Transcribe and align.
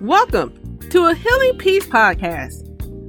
Welcome 0.00 0.78
to 0.88 1.08
a 1.08 1.14
Healing 1.14 1.58
Peace 1.58 1.86
podcast. 1.86 2.66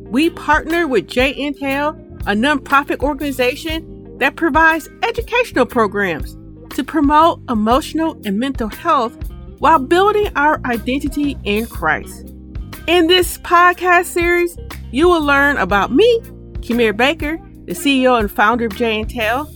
We 0.10 0.30
partner 0.30 0.90
with 0.90 1.08
J 1.08 1.34
Intel, 1.36 1.98
a 2.24 2.34
nonprofit 2.34 3.00
organization 3.00 4.18
that 4.18 4.36
provides 4.36 4.90
educational 5.02 5.66
programs 5.66 6.36
to 6.76 6.84
promote 6.84 7.40
emotional 7.50 8.20
and 8.26 8.38
mental 8.38 8.68
health 8.68 9.16
while 9.60 9.80
building 9.80 10.34
our 10.36 10.60
identity 10.66 11.38
in 11.46 11.66
Christ. 11.66 12.28
In 12.88 13.08
this 13.08 13.38
podcast 13.38 14.08
series, 14.08 14.58
you 14.92 15.08
will 15.08 15.24
learn 15.24 15.56
about 15.60 15.94
me, 15.94 16.20
Kimir 16.60 16.96
Baker, 16.98 17.38
the 17.68 17.72
CEO 17.72 18.20
and 18.20 18.30
founder 18.30 18.66
of 18.66 18.76
J 18.76 19.02
Intel, 19.02 19.48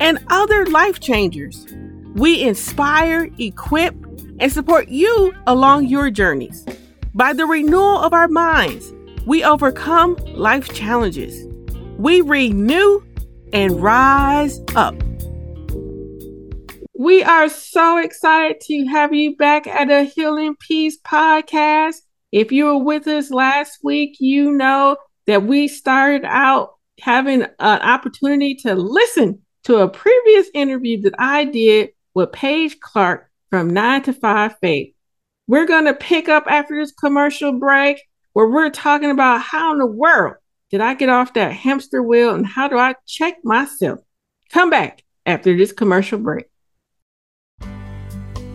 and 0.00 0.18
other 0.28 0.64
life 0.64 1.00
changers. 1.00 1.66
We 2.14 2.42
inspire, 2.42 3.28
equip, 3.38 3.94
and 4.40 4.52
support 4.52 4.88
you 4.88 5.34
along 5.46 5.86
your 5.86 6.10
journeys. 6.10 6.64
By 7.14 7.32
the 7.32 7.46
renewal 7.46 7.98
of 7.98 8.12
our 8.12 8.28
minds, 8.28 8.92
we 9.26 9.44
overcome 9.44 10.16
life 10.28 10.72
challenges. 10.72 11.46
We 11.98 12.20
renew 12.20 13.02
and 13.52 13.82
rise 13.82 14.60
up. 14.76 14.94
We 16.94 17.22
are 17.22 17.48
so 17.48 17.98
excited 17.98 18.60
to 18.62 18.86
have 18.86 19.14
you 19.14 19.36
back 19.36 19.66
at 19.66 19.90
a 19.90 20.04
Healing 20.04 20.56
Peace 20.58 20.98
podcast. 21.00 21.96
If 22.32 22.52
you 22.52 22.66
were 22.66 22.82
with 22.82 23.06
us 23.06 23.30
last 23.30 23.78
week, 23.82 24.16
you 24.20 24.52
know 24.52 24.96
that 25.26 25.44
we 25.44 25.68
started 25.68 26.24
out 26.24 26.74
having 27.00 27.42
an 27.42 27.80
opportunity 27.80 28.54
to 28.56 28.74
listen 28.74 29.40
to 29.64 29.76
a 29.76 29.88
previous 29.88 30.48
interview 30.54 31.00
that 31.02 31.14
I 31.18 31.44
did 31.44 31.90
with 32.14 32.32
Paige 32.32 32.80
Clark 32.80 33.27
from 33.50 33.70
9 33.70 34.02
to 34.02 34.12
5 34.12 34.56
Faith. 34.60 34.94
We're 35.46 35.66
going 35.66 35.86
to 35.86 35.94
pick 35.94 36.28
up 36.28 36.44
after 36.46 36.78
this 36.78 36.92
commercial 36.92 37.52
break 37.52 38.02
where 38.32 38.48
we're 38.48 38.70
talking 38.70 39.10
about 39.10 39.40
how 39.40 39.72
in 39.72 39.78
the 39.78 39.86
world 39.86 40.34
did 40.70 40.80
I 40.80 40.94
get 40.94 41.08
off 41.08 41.34
that 41.34 41.52
hamster 41.52 42.02
wheel 42.02 42.34
and 42.34 42.46
how 42.46 42.68
do 42.68 42.76
I 42.76 42.94
check 43.06 43.36
myself? 43.42 44.00
Come 44.50 44.70
back 44.70 45.02
after 45.24 45.56
this 45.56 45.72
commercial 45.72 46.18
break. 46.18 46.46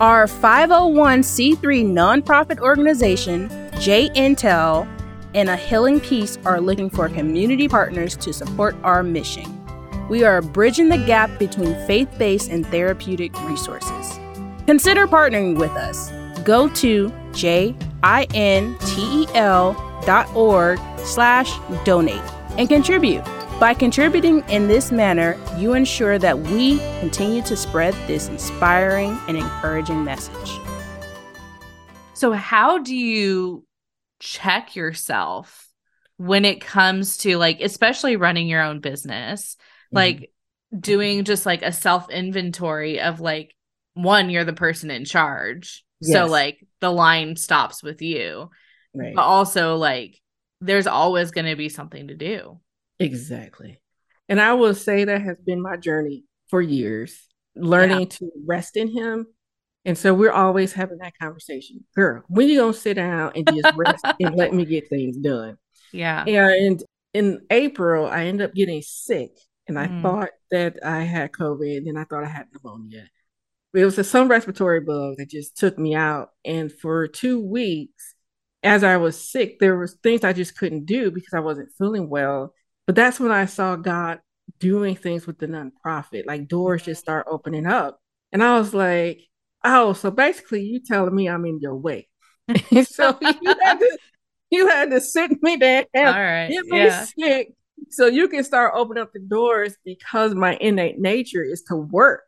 Our 0.00 0.26
501c3 0.26 1.58
nonprofit 1.60 2.60
organization, 2.60 3.48
J 3.80 4.10
Intel, 4.10 4.88
and 5.34 5.48
A 5.48 5.56
Healing 5.56 6.00
Peace 6.00 6.38
are 6.44 6.60
looking 6.60 6.90
for 6.90 7.08
community 7.08 7.68
partners 7.68 8.16
to 8.18 8.32
support 8.32 8.76
our 8.82 9.02
mission. 9.02 9.60
We 10.08 10.24
are 10.24 10.42
bridging 10.42 10.88
the 10.88 10.98
gap 10.98 11.38
between 11.38 11.74
faith 11.86 12.08
based 12.18 12.50
and 12.50 12.66
therapeutic 12.66 13.40
resources. 13.44 14.13
Consider 14.66 15.06
partnering 15.06 15.58
with 15.58 15.72
us. 15.72 16.10
Go 16.42 16.68
to 16.68 17.10
jintel.org 17.32 17.90
slash 21.04 21.84
donate 21.84 22.32
and 22.56 22.68
contribute. 22.68 23.24
By 23.60 23.72
contributing 23.72 24.42
in 24.48 24.66
this 24.68 24.90
manner, 24.90 25.38
you 25.58 25.74
ensure 25.74 26.18
that 26.18 26.38
we 26.38 26.78
continue 27.00 27.40
to 27.42 27.56
spread 27.56 27.94
this 28.06 28.28
inspiring 28.28 29.18
and 29.28 29.36
encouraging 29.36 30.02
message. 30.02 30.58
So, 32.14 32.32
how 32.32 32.78
do 32.78 32.96
you 32.96 33.64
check 34.18 34.74
yourself 34.76 35.68
when 36.16 36.44
it 36.44 36.60
comes 36.60 37.18
to 37.18 37.36
like, 37.36 37.60
especially 37.60 38.16
running 38.16 38.48
your 38.48 38.62
own 38.62 38.80
business? 38.80 39.54
Mm-hmm. 39.54 39.96
Like, 39.96 40.32
doing 40.78 41.24
just 41.24 41.46
like 41.46 41.62
a 41.62 41.72
self 41.72 42.10
inventory 42.10 43.00
of 43.00 43.20
like, 43.20 43.53
one, 43.94 44.30
you're 44.30 44.44
the 44.44 44.52
person 44.52 44.90
in 44.90 45.04
charge. 45.04 45.84
Yes. 46.00 46.12
So, 46.12 46.26
like, 46.26 46.64
the 46.80 46.90
line 46.90 47.36
stops 47.36 47.82
with 47.82 48.02
you. 48.02 48.50
Right. 48.94 49.14
But 49.14 49.22
also, 49.22 49.76
like, 49.76 50.20
there's 50.60 50.86
always 50.86 51.30
going 51.30 51.46
to 51.46 51.56
be 51.56 51.68
something 51.68 52.08
to 52.08 52.14
do. 52.14 52.60
Exactly. 52.98 53.80
And 54.28 54.40
I 54.40 54.54
will 54.54 54.74
say 54.74 55.04
that 55.04 55.22
has 55.22 55.38
been 55.38 55.60
my 55.60 55.76
journey 55.76 56.24
for 56.48 56.60
years, 56.60 57.28
learning 57.54 58.00
yeah. 58.00 58.06
to 58.06 58.30
rest 58.46 58.76
in 58.76 58.88
him. 58.88 59.26
And 59.84 59.98
so 59.98 60.14
we're 60.14 60.32
always 60.32 60.72
having 60.72 60.98
that 60.98 61.18
conversation. 61.20 61.84
Girl, 61.94 62.22
when 62.28 62.48
you 62.48 62.58
gonna 62.58 62.72
sit 62.72 62.94
down 62.94 63.32
and 63.34 63.46
just 63.46 63.76
rest 63.76 64.04
and 64.18 64.34
let 64.34 64.54
me 64.54 64.64
get 64.64 64.88
things 64.88 65.16
done? 65.16 65.58
Yeah. 65.92 66.24
And 66.26 66.82
in 67.12 67.42
April, 67.50 68.08
I 68.08 68.24
ended 68.24 68.48
up 68.48 68.54
getting 68.54 68.82
sick 68.82 69.30
and 69.68 69.78
I 69.78 69.86
mm. 69.86 70.02
thought 70.02 70.30
that 70.50 70.78
I 70.84 71.02
had 71.02 71.30
COVID 71.30 71.76
and 71.76 71.86
then 71.86 71.96
I 71.96 72.02
thought 72.02 72.24
I 72.24 72.28
had 72.28 72.48
pneumonia. 72.52 73.06
It 73.74 73.84
was 73.84 73.98
a, 73.98 74.04
some 74.04 74.28
respiratory 74.28 74.80
bug 74.80 75.16
that 75.18 75.30
just 75.30 75.56
took 75.56 75.78
me 75.78 75.94
out. 75.94 76.30
And 76.44 76.72
for 76.72 77.08
two 77.08 77.40
weeks, 77.40 78.14
as 78.62 78.84
I 78.84 78.96
was 78.96 79.30
sick, 79.30 79.58
there 79.58 79.76
was 79.76 79.94
things 80.02 80.24
I 80.24 80.32
just 80.32 80.56
couldn't 80.56 80.86
do 80.86 81.10
because 81.10 81.34
I 81.34 81.40
wasn't 81.40 81.72
feeling 81.76 82.08
well. 82.08 82.54
But 82.86 82.96
that's 82.96 83.18
when 83.18 83.32
I 83.32 83.46
saw 83.46 83.76
God 83.76 84.20
doing 84.58 84.96
things 84.96 85.26
with 85.26 85.38
the 85.38 85.46
nonprofit, 85.46 86.26
like 86.26 86.48
doors 86.48 86.82
just 86.82 87.00
start 87.00 87.26
opening 87.28 87.66
up. 87.66 87.98
And 88.32 88.42
I 88.42 88.58
was 88.58 88.74
like, 88.74 89.20
oh, 89.64 89.92
so 89.92 90.10
basically 90.10 90.62
you 90.62 90.80
telling 90.80 91.14
me 91.14 91.28
I'm 91.28 91.44
in 91.46 91.60
your 91.60 91.76
way. 91.76 92.08
so 92.84 93.18
you 93.20 93.54
had 93.62 93.78
to 93.78 93.98
you 94.50 94.68
had 94.68 94.90
to 94.90 95.00
sit 95.00 95.42
me 95.42 95.54
and 95.54 95.86
All 95.96 96.12
right. 96.12 96.48
get 96.48 96.64
me 96.66 96.78
yeah. 96.78 97.06
sick 97.18 97.54
so 97.90 98.06
you 98.06 98.28
can 98.28 98.44
start 98.44 98.72
opening 98.76 99.02
up 99.02 99.12
the 99.12 99.20
doors 99.20 99.76
because 99.84 100.34
my 100.34 100.56
innate 100.60 100.98
nature 100.98 101.42
is 101.42 101.62
to 101.62 101.76
work. 101.76 102.22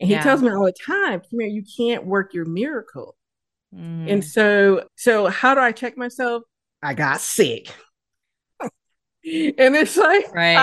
And 0.00 0.08
he 0.08 0.14
yeah. 0.14 0.22
tells 0.22 0.42
me 0.42 0.50
all 0.50 0.64
the 0.64 0.72
time, 0.72 1.20
come 1.20 1.40
here, 1.40 1.48
you 1.48 1.64
can't 1.76 2.04
work 2.04 2.34
your 2.34 2.44
miracle. 2.44 3.16
Mm. 3.74 4.10
And 4.10 4.24
so 4.24 4.86
so 4.96 5.26
how 5.26 5.54
do 5.54 5.60
I 5.60 5.72
check 5.72 5.96
myself? 5.96 6.42
I 6.82 6.94
got 6.94 7.20
sick 7.20 7.72
and 9.26 9.74
it's 9.74 9.96
like 9.96 10.32
right. 10.32 10.56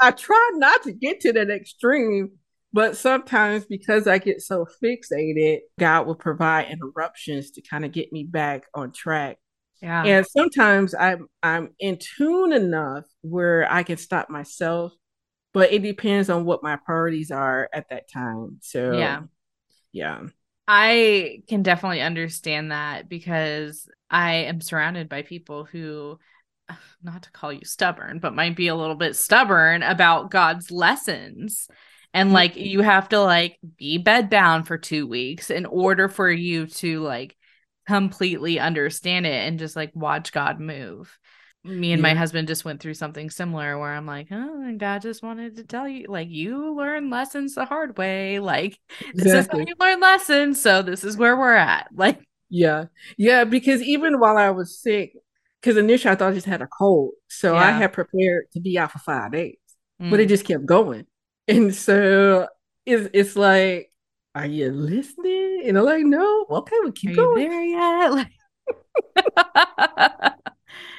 I, 0.00 0.08
I 0.08 0.10
try 0.10 0.50
not 0.54 0.82
to 0.84 0.92
get 0.92 1.20
to 1.20 1.32
that 1.34 1.50
extreme, 1.50 2.32
but 2.72 2.96
sometimes 2.96 3.66
because 3.66 4.06
I 4.06 4.18
get 4.18 4.40
so 4.40 4.66
fixated, 4.82 5.58
God 5.78 6.06
will 6.06 6.14
provide 6.14 6.70
interruptions 6.70 7.50
to 7.52 7.62
kind 7.62 7.84
of 7.84 7.92
get 7.92 8.12
me 8.12 8.24
back 8.24 8.64
on 8.74 8.92
track. 8.92 9.36
Yeah. 9.82 10.02
And 10.04 10.26
sometimes 10.26 10.94
I'm 10.94 11.26
I'm 11.42 11.74
in 11.78 11.98
tune 11.98 12.52
enough 12.52 13.04
where 13.20 13.70
I 13.70 13.82
can 13.82 13.98
stop 13.98 14.30
myself, 14.30 14.92
but 15.56 15.72
it 15.72 15.80
depends 15.80 16.28
on 16.28 16.44
what 16.44 16.62
my 16.62 16.76
priorities 16.76 17.30
are 17.30 17.70
at 17.72 17.88
that 17.88 18.10
time. 18.10 18.58
So 18.60 18.92
yeah. 18.92 19.22
Yeah. 19.90 20.24
I 20.68 21.44
can 21.48 21.62
definitely 21.62 22.02
understand 22.02 22.72
that 22.72 23.08
because 23.08 23.88
I 24.10 24.34
am 24.34 24.60
surrounded 24.60 25.08
by 25.08 25.22
people 25.22 25.64
who 25.64 26.18
not 27.02 27.22
to 27.22 27.30
call 27.30 27.54
you 27.54 27.64
stubborn, 27.64 28.18
but 28.18 28.34
might 28.34 28.54
be 28.54 28.68
a 28.68 28.74
little 28.74 28.96
bit 28.96 29.16
stubborn 29.16 29.82
about 29.82 30.30
God's 30.30 30.70
lessons. 30.70 31.68
And 32.12 32.34
like 32.34 32.52
mm-hmm. 32.52 32.66
you 32.66 32.82
have 32.82 33.08
to 33.08 33.20
like 33.22 33.58
be 33.78 33.96
bed 33.96 34.28
bound 34.28 34.66
for 34.66 34.76
2 34.76 35.06
weeks 35.06 35.48
in 35.48 35.64
order 35.64 36.10
for 36.10 36.30
you 36.30 36.66
to 36.66 37.00
like 37.00 37.34
completely 37.86 38.60
understand 38.60 39.24
it 39.24 39.48
and 39.48 39.58
just 39.58 39.74
like 39.74 39.92
watch 39.94 40.32
God 40.32 40.60
move. 40.60 41.18
Me 41.66 41.92
and 41.92 42.00
yeah. 42.00 42.08
my 42.08 42.14
husband 42.14 42.48
just 42.48 42.64
went 42.64 42.80
through 42.80 42.94
something 42.94 43.30
similar 43.30 43.78
where 43.78 43.92
I'm 43.92 44.06
like, 44.06 44.28
oh, 44.30 44.74
God 44.76 45.02
just 45.02 45.22
wanted 45.22 45.56
to 45.56 45.64
tell 45.64 45.88
you, 45.88 46.06
like, 46.08 46.28
you 46.28 46.74
learn 46.74 47.10
lessons 47.10 47.54
the 47.54 47.64
hard 47.64 47.98
way. 47.98 48.38
Like, 48.38 48.78
this 49.14 49.26
exactly. 49.26 49.62
is 49.62 49.66
how 49.66 49.68
you 49.68 49.74
learn 49.78 50.00
lessons. 50.00 50.60
So, 50.60 50.82
this 50.82 51.04
is 51.04 51.16
where 51.16 51.36
we're 51.36 51.54
at. 51.54 51.88
Like, 51.96 52.20
yeah. 52.48 52.84
Yeah. 53.16 53.44
Because 53.44 53.82
even 53.82 54.20
while 54.20 54.36
I 54.36 54.50
was 54.50 54.78
sick, 54.78 55.14
because 55.60 55.76
initially 55.76 56.12
I 56.12 56.14
thought 56.14 56.30
I 56.30 56.34
just 56.34 56.46
had 56.46 56.62
a 56.62 56.68
cold. 56.68 57.12
So 57.28 57.54
yeah. 57.54 57.60
I 57.60 57.70
had 57.72 57.92
prepared 57.92 58.50
to 58.52 58.60
be 58.60 58.78
out 58.78 58.92
for 58.92 59.00
five 59.00 59.32
days, 59.32 59.56
mm. 60.00 60.10
but 60.10 60.20
it 60.20 60.26
mm. 60.26 60.28
just 60.28 60.44
kept 60.44 60.64
going. 60.64 61.06
And 61.48 61.74
so 61.74 62.46
it's, 62.84 63.08
it's 63.12 63.34
like, 63.34 63.90
are 64.34 64.46
you 64.46 64.70
listening? 64.70 65.62
And 65.66 65.78
I'm 65.78 65.84
like, 65.84 66.04
no, 66.04 66.46
okay, 66.50 66.76
we 66.84 66.92
keep 66.92 67.12
are 67.12 67.14
going. 67.14 67.48
there 67.48 67.64
yet? 67.64 68.28
Like, 69.16 70.32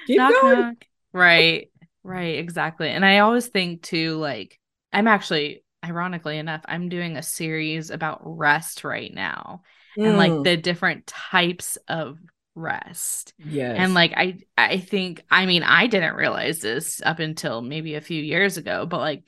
keep 0.05 0.17
knock, 0.17 0.33
going. 0.41 0.59
Knock. 0.59 0.85
Right, 1.13 1.71
right, 2.03 2.37
exactly. 2.39 2.89
And 2.89 3.05
I 3.05 3.19
always 3.19 3.47
think 3.47 3.81
too, 3.81 4.17
like, 4.17 4.59
I'm 4.91 5.07
actually, 5.07 5.63
ironically 5.83 6.37
enough, 6.37 6.61
I'm 6.65 6.89
doing 6.89 7.17
a 7.17 7.23
series 7.23 7.89
about 7.89 8.21
rest 8.23 8.83
right 8.83 9.13
now. 9.13 9.61
Mm. 9.97 10.07
And 10.07 10.17
like 10.17 10.31
mm. 10.31 10.43
the 10.43 10.57
different 10.57 11.07
types 11.07 11.77
of 11.87 12.19
rest. 12.57 13.33
Yeah. 13.37 13.71
And 13.71 13.93
like 13.93 14.13
I 14.17 14.39
I 14.57 14.79
think 14.79 15.23
I 15.29 15.45
mean 15.45 15.63
I 15.63 15.87
didn't 15.87 16.15
realize 16.15 16.59
this 16.59 17.01
up 17.05 17.19
until 17.19 17.61
maybe 17.61 17.95
a 17.95 18.01
few 18.01 18.21
years 18.21 18.57
ago, 18.57 18.85
but 18.85 18.99
like 18.99 19.23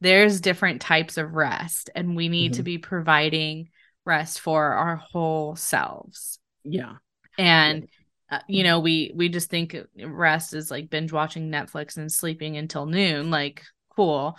there's 0.00 0.40
different 0.40 0.80
types 0.80 1.18
of 1.18 1.34
rest 1.34 1.90
and 1.94 2.16
we 2.16 2.28
need 2.28 2.52
mm-hmm. 2.52 2.56
to 2.56 2.62
be 2.62 2.78
providing 2.78 3.68
rest 4.04 4.40
for 4.40 4.72
our 4.72 4.96
whole 4.96 5.56
selves. 5.56 6.38
Yeah. 6.64 6.94
And 7.38 7.88
uh, 8.30 8.38
you 8.48 8.62
know, 8.62 8.80
we 8.80 9.12
we 9.14 9.28
just 9.28 9.50
think 9.50 9.76
rest 10.02 10.54
is 10.54 10.70
like 10.70 10.90
binge 10.90 11.12
watching 11.12 11.50
Netflix 11.50 11.96
and 11.96 12.10
sleeping 12.10 12.56
until 12.56 12.86
noon, 12.86 13.30
like 13.30 13.64
cool. 13.94 14.38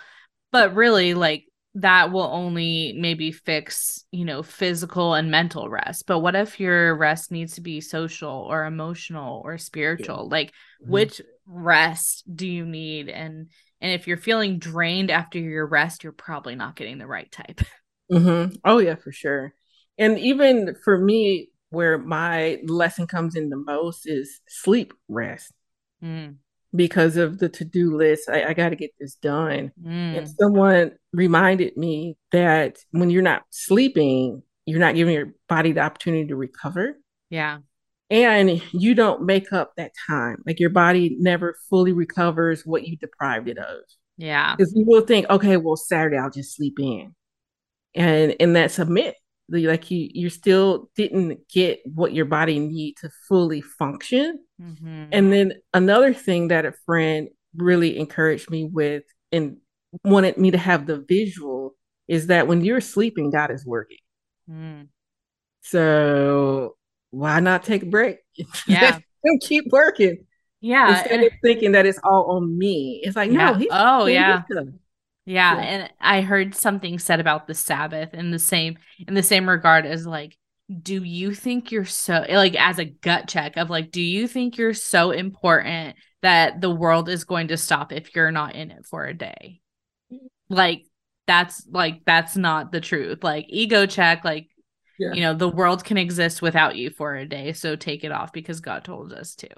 But 0.50 0.74
really 0.74 1.14
like 1.14 1.46
that 1.74 2.12
will 2.12 2.28
only 2.30 2.94
maybe 2.96 3.32
fix, 3.32 4.04
you 4.10 4.24
know, 4.24 4.42
physical 4.42 5.14
and 5.14 5.30
mental 5.30 5.68
rest. 5.68 6.06
But 6.06 6.20
what 6.20 6.34
if 6.34 6.60
your 6.60 6.94
rest 6.96 7.30
needs 7.30 7.54
to 7.54 7.60
be 7.60 7.80
social 7.80 8.30
or 8.30 8.64
emotional 8.64 9.40
or 9.44 9.58
spiritual? 9.58 10.28
Yeah. 10.28 10.36
Like 10.36 10.48
mm-hmm. 10.48 10.92
which 10.92 11.20
rest 11.46 12.24
do 12.34 12.46
you 12.46 12.64
need 12.64 13.08
and 13.08 13.48
and 13.80 13.90
if 13.92 14.06
you're 14.06 14.16
feeling 14.16 14.58
drained 14.58 15.10
after 15.10 15.38
your 15.38 15.66
rest, 15.66 16.04
you're 16.04 16.12
probably 16.12 16.54
not 16.54 16.76
getting 16.76 16.98
the 16.98 17.06
right 17.06 17.30
type. 17.30 17.60
Mm-hmm. 18.10 18.56
Oh 18.64 18.78
yeah, 18.78 18.94
for 18.94 19.10
sure. 19.10 19.54
And 19.98 20.18
even 20.18 20.76
for 20.84 20.98
me, 20.98 21.48
where 21.72 21.98
my 21.98 22.60
lesson 22.64 23.06
comes 23.06 23.34
in 23.34 23.48
the 23.48 23.56
most 23.56 24.06
is 24.06 24.40
sleep 24.48 24.94
rest. 25.08 25.52
Mm. 26.02 26.36
Because 26.74 27.18
of 27.18 27.38
the 27.38 27.50
to-do 27.50 27.94
list 27.94 28.30
i, 28.30 28.44
I 28.44 28.54
got 28.54 28.70
to 28.70 28.76
get 28.76 28.92
this 28.98 29.14
done. 29.16 29.72
Mm. 29.84 30.18
and 30.18 30.28
someone 30.28 30.92
reminded 31.12 31.76
me 31.76 32.16
that 32.32 32.78
when 32.92 33.10
you're 33.10 33.22
not 33.22 33.42
sleeping 33.50 34.42
you're 34.66 34.80
not 34.80 34.94
giving 34.94 35.14
your 35.14 35.34
body 35.48 35.72
the 35.72 35.80
opportunity 35.80 36.28
to 36.28 36.36
recover. 36.36 36.98
Yeah. 37.30 37.58
And 38.10 38.62
you 38.72 38.94
don't 38.94 39.24
make 39.24 39.52
up 39.52 39.72
that 39.76 39.92
time. 40.06 40.42
Like 40.46 40.60
your 40.60 40.70
body 40.70 41.16
never 41.18 41.56
fully 41.70 41.92
recovers 41.92 42.62
what 42.64 42.86
you 42.86 42.96
deprived 42.96 43.48
it 43.48 43.58
of. 43.58 43.80
Yeah. 44.18 44.54
Because 44.54 44.72
you 44.76 44.84
will 44.86 45.00
think 45.00 45.28
okay 45.30 45.56
well 45.56 45.76
saturday 45.76 46.18
i'll 46.18 46.30
just 46.30 46.54
sleep 46.54 46.78
in. 46.78 47.14
And 47.94 48.36
and 48.38 48.54
that's 48.54 48.78
a 48.78 48.84
myth 48.84 49.14
like 49.48 49.90
you 49.90 50.08
you 50.12 50.30
still 50.30 50.90
didn't 50.96 51.48
get 51.48 51.80
what 51.84 52.12
your 52.12 52.24
body 52.24 52.58
need 52.58 52.96
to 52.98 53.10
fully 53.28 53.60
function. 53.60 54.40
Mm-hmm. 54.60 55.04
and 55.10 55.32
then 55.32 55.54
another 55.74 56.14
thing 56.14 56.48
that 56.48 56.64
a 56.64 56.72
friend 56.86 57.28
really 57.56 57.98
encouraged 57.98 58.48
me 58.48 58.62
with 58.62 59.02
and 59.32 59.56
wanted 60.04 60.38
me 60.38 60.52
to 60.52 60.58
have 60.58 60.86
the 60.86 61.04
visual 61.08 61.74
is 62.06 62.28
that 62.28 62.46
when 62.46 62.60
you're 62.60 62.80
sleeping 62.80 63.30
god 63.30 63.50
is 63.50 63.66
working. 63.66 63.98
Mm. 64.48 64.88
so 65.62 66.76
why 67.10 67.40
not 67.40 67.64
take 67.64 67.82
a 67.82 67.86
break? 67.86 68.18
Yeah. 68.66 68.98
And 69.24 69.40
keep 69.40 69.66
working. 69.70 70.26
Yeah 70.60 70.98
instead 70.98 71.22
of 71.22 71.32
thinking 71.44 71.72
that 71.72 71.86
it's 71.86 72.00
all 72.02 72.32
on 72.32 72.58
me. 72.58 73.00
It's 73.04 73.14
like 73.14 73.30
yeah. 73.30 73.52
no 73.52 73.66
oh 73.70 74.06
yeah 74.06 74.42
yeah, 75.24 75.54
yeah, 75.54 75.60
and 75.62 75.90
I 76.00 76.20
heard 76.20 76.54
something 76.54 76.98
said 76.98 77.20
about 77.20 77.46
the 77.46 77.54
Sabbath 77.54 78.14
in 78.14 78.30
the 78.30 78.38
same 78.38 78.78
in 79.06 79.14
the 79.14 79.22
same 79.22 79.48
regard 79.48 79.86
as 79.86 80.06
like 80.06 80.36
do 80.80 81.02
you 81.02 81.34
think 81.34 81.70
you're 81.70 81.84
so 81.84 82.24
like 82.28 82.54
as 82.54 82.78
a 82.78 82.84
gut 82.84 83.28
check 83.28 83.56
of 83.56 83.70
like 83.70 83.90
do 83.90 84.00
you 84.00 84.26
think 84.26 84.56
you're 84.56 84.74
so 84.74 85.10
important 85.10 85.96
that 86.22 86.60
the 86.60 86.70
world 86.70 87.08
is 87.08 87.24
going 87.24 87.48
to 87.48 87.56
stop 87.56 87.92
if 87.92 88.14
you're 88.14 88.30
not 88.30 88.54
in 88.54 88.70
it 88.70 88.86
for 88.86 89.04
a 89.04 89.14
day? 89.14 89.60
Like 90.48 90.86
that's 91.26 91.66
like 91.70 92.02
that's 92.04 92.36
not 92.36 92.72
the 92.72 92.80
truth. 92.80 93.22
Like 93.22 93.46
ego 93.48 93.86
check 93.86 94.24
like 94.24 94.48
yeah. 94.98 95.12
you 95.12 95.20
know 95.22 95.34
the 95.34 95.48
world 95.48 95.84
can 95.84 95.98
exist 95.98 96.42
without 96.42 96.76
you 96.76 96.90
for 96.90 97.14
a 97.14 97.26
day 97.26 97.52
so 97.52 97.76
take 97.76 98.04
it 98.04 98.12
off 98.12 98.32
because 98.32 98.60
God 98.60 98.84
told 98.84 99.12
us 99.12 99.34
to. 99.36 99.48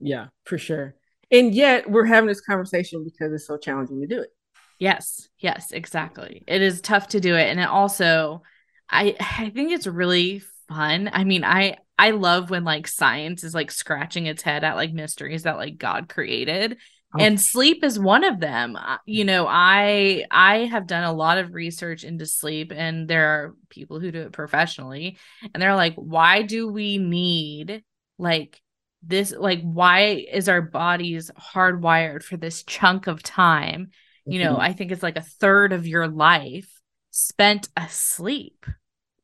Yeah, 0.00 0.28
for 0.44 0.58
sure. 0.58 0.94
And 1.30 1.54
yet 1.54 1.90
we're 1.90 2.06
having 2.06 2.28
this 2.28 2.40
conversation 2.40 3.04
because 3.04 3.32
it's 3.32 3.46
so 3.46 3.58
challenging 3.58 4.00
to 4.00 4.06
do 4.06 4.20
it. 4.22 4.30
Yes, 4.78 5.28
yes, 5.38 5.72
exactly. 5.72 6.44
It 6.46 6.62
is 6.62 6.80
tough 6.80 7.08
to 7.08 7.20
do 7.20 7.34
it. 7.34 7.48
And 7.48 7.60
it 7.60 7.68
also, 7.68 8.42
I 8.88 9.16
I 9.20 9.50
think 9.50 9.72
it's 9.72 9.86
really 9.86 10.42
fun. 10.68 11.10
I 11.12 11.24
mean, 11.24 11.44
I 11.44 11.78
I 11.98 12.10
love 12.10 12.50
when 12.50 12.64
like 12.64 12.86
science 12.86 13.42
is 13.42 13.54
like 13.54 13.70
scratching 13.70 14.26
its 14.26 14.42
head 14.42 14.64
at 14.64 14.76
like 14.76 14.92
mysteries 14.92 15.42
that 15.42 15.56
like 15.56 15.78
God 15.78 16.08
created. 16.08 16.78
Oh. 17.14 17.22
And 17.22 17.40
sleep 17.40 17.82
is 17.82 17.98
one 17.98 18.22
of 18.22 18.38
them. 18.38 18.78
You 19.06 19.24
know, 19.24 19.46
I 19.48 20.24
I 20.30 20.66
have 20.66 20.86
done 20.86 21.04
a 21.04 21.12
lot 21.12 21.38
of 21.38 21.54
research 21.54 22.04
into 22.04 22.26
sleep 22.26 22.72
and 22.74 23.08
there 23.08 23.26
are 23.28 23.54
people 23.70 23.98
who 23.98 24.12
do 24.12 24.20
it 24.20 24.32
professionally 24.32 25.18
and 25.52 25.62
they're 25.62 25.74
like 25.74 25.94
why 25.94 26.42
do 26.42 26.70
we 26.70 26.98
need 26.98 27.82
like 28.18 28.60
this 29.02 29.32
like 29.32 29.62
why 29.62 30.26
is 30.30 30.48
our 30.48 30.60
bodies 30.60 31.30
hardwired 31.38 32.22
for 32.22 32.36
this 32.36 32.62
chunk 32.64 33.06
of 33.06 33.22
time 33.22 33.90
you 34.30 34.42
know, 34.42 34.52
mm-hmm. 34.52 34.62
I 34.62 34.72
think 34.72 34.92
it's 34.92 35.02
like 35.02 35.16
a 35.16 35.22
third 35.22 35.72
of 35.72 35.86
your 35.86 36.08
life 36.08 36.68
spent 37.10 37.68
asleep. 37.76 38.66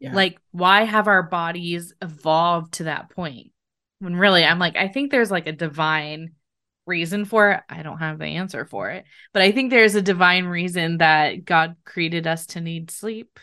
Yeah. 0.00 0.14
Like, 0.14 0.38
why 0.50 0.84
have 0.84 1.08
our 1.08 1.22
bodies 1.22 1.94
evolved 2.02 2.74
to 2.74 2.84
that 2.84 3.10
point? 3.10 3.52
When 4.00 4.16
really, 4.16 4.44
I'm 4.44 4.58
like, 4.58 4.76
I 4.76 4.88
think 4.88 5.10
there's 5.10 5.30
like 5.30 5.46
a 5.46 5.52
divine 5.52 6.32
reason 6.86 7.24
for 7.24 7.52
it. 7.52 7.60
I 7.68 7.82
don't 7.82 7.98
have 7.98 8.18
the 8.18 8.26
answer 8.26 8.66
for 8.66 8.90
it, 8.90 9.04
but 9.32 9.42
I 9.42 9.52
think 9.52 9.70
there's 9.70 9.94
a 9.94 10.02
divine 10.02 10.44
reason 10.46 10.98
that 10.98 11.44
God 11.44 11.76
created 11.84 12.26
us 12.26 12.46
to 12.48 12.60
need 12.60 12.90
sleep. 12.90 13.38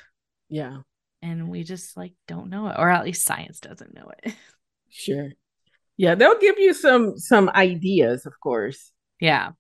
Yeah. 0.50 0.80
And 1.22 1.50
we 1.50 1.64
just 1.64 1.96
like 1.98 2.14
don't 2.28 2.50
know 2.50 2.68
it, 2.68 2.76
or 2.78 2.90
at 2.90 3.06
least 3.06 3.26
science 3.26 3.60
doesn't 3.60 3.94
know 3.94 4.12
it. 4.24 4.34
Sure. 4.94 5.30
Yeah, 5.96 6.16
they'll 6.16 6.38
give 6.38 6.60
you 6.60 6.74
some 6.74 7.18
some 7.18 7.48
ideas, 7.48 8.26
of 8.26 8.34
course. 8.42 8.92
Yeah. 9.22 9.52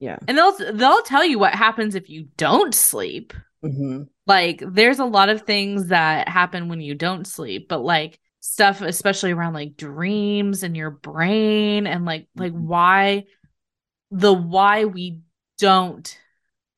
Yeah. 0.00 0.18
And 0.26 0.36
they'll 0.36 0.56
they'll 0.72 1.02
tell 1.02 1.24
you 1.24 1.38
what 1.38 1.54
happens 1.54 1.94
if 1.94 2.10
you 2.10 2.28
don't 2.36 2.74
sleep. 2.74 3.32
Mm-hmm. 3.64 4.02
Like 4.26 4.62
there's 4.66 4.98
a 4.98 5.04
lot 5.04 5.28
of 5.28 5.42
things 5.42 5.88
that 5.88 6.28
happen 6.28 6.68
when 6.68 6.80
you 6.80 6.94
don't 6.94 7.26
sleep, 7.26 7.68
but 7.68 7.82
like 7.82 8.18
stuff 8.40 8.82
especially 8.82 9.32
around 9.32 9.54
like 9.54 9.74
dreams 9.76 10.62
and 10.62 10.76
your 10.76 10.90
brain 10.90 11.86
and 11.86 12.04
like 12.04 12.28
like 12.36 12.52
mm-hmm. 12.52 12.66
why 12.66 13.24
the 14.10 14.32
why 14.32 14.84
we 14.84 15.20
don't 15.58 16.18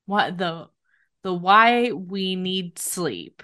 what 0.04 0.38
the 0.38 0.68
the 1.24 1.34
why 1.34 1.90
we 1.90 2.36
need 2.36 2.78
sleep 2.78 3.42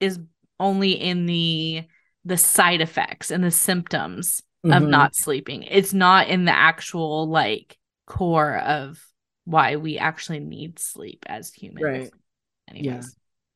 is 0.00 0.18
only 0.58 0.92
in 0.92 1.26
the 1.26 1.84
the 2.24 2.36
side 2.36 2.80
effects 2.80 3.30
and 3.30 3.44
the 3.44 3.50
symptoms 3.50 4.42
mm-hmm. 4.64 4.72
of 4.72 4.88
not 4.88 5.14
sleeping. 5.14 5.62
It's 5.62 5.92
not 5.92 6.28
in 6.28 6.44
the 6.44 6.56
actual 6.56 7.28
like 7.28 7.78
core 8.06 8.58
of 8.58 9.00
why 9.50 9.76
we 9.76 9.98
actually 9.98 10.40
need 10.40 10.78
sleep 10.78 11.24
as 11.28 11.52
humans. 11.52 11.82
Right. 11.82 12.10
Anyways, 12.68 12.86
yeah. 12.86 13.02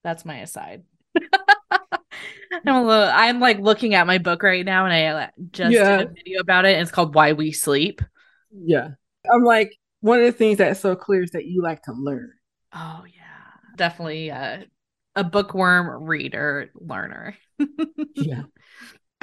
that's 0.02 0.25
my 0.25 0.38
aside. 0.38 0.82
I'm, 1.70 2.75
a 2.75 2.85
little, 2.85 3.11
I'm 3.12 3.41
like 3.41 3.58
looking 3.58 3.94
at 3.94 4.06
my 4.06 4.19
book 4.19 4.43
right 4.43 4.64
now, 4.64 4.85
and 4.87 4.93
I 4.93 5.05
uh, 5.06 5.29
just 5.52 5.73
yeah. 5.73 5.99
did 5.99 6.08
a 6.08 6.12
video 6.12 6.41
about 6.41 6.64
it. 6.64 6.73
And 6.75 6.82
it's 6.82 6.91
called 6.91 7.14
"Why 7.14 7.32
We 7.32 7.52
Sleep." 7.52 8.02
Yeah, 8.52 8.91
I'm 9.32 9.44
like 9.44 9.76
one 10.00 10.19
of 10.19 10.26
the 10.26 10.32
things 10.32 10.58
that's 10.58 10.81
so 10.81 10.96
clear 10.96 11.23
is 11.23 11.31
that 11.31 11.46
you 11.46 11.62
like 11.62 11.82
to 11.82 11.93
learn. 11.93 12.32
Oh 12.73 13.05
yeah, 13.06 13.76
definitely 13.76 14.31
uh, 14.31 14.64
a 15.14 15.25
bookworm 15.25 16.05
reader 16.05 16.70
learner. 16.75 17.37
yeah. 18.14 18.43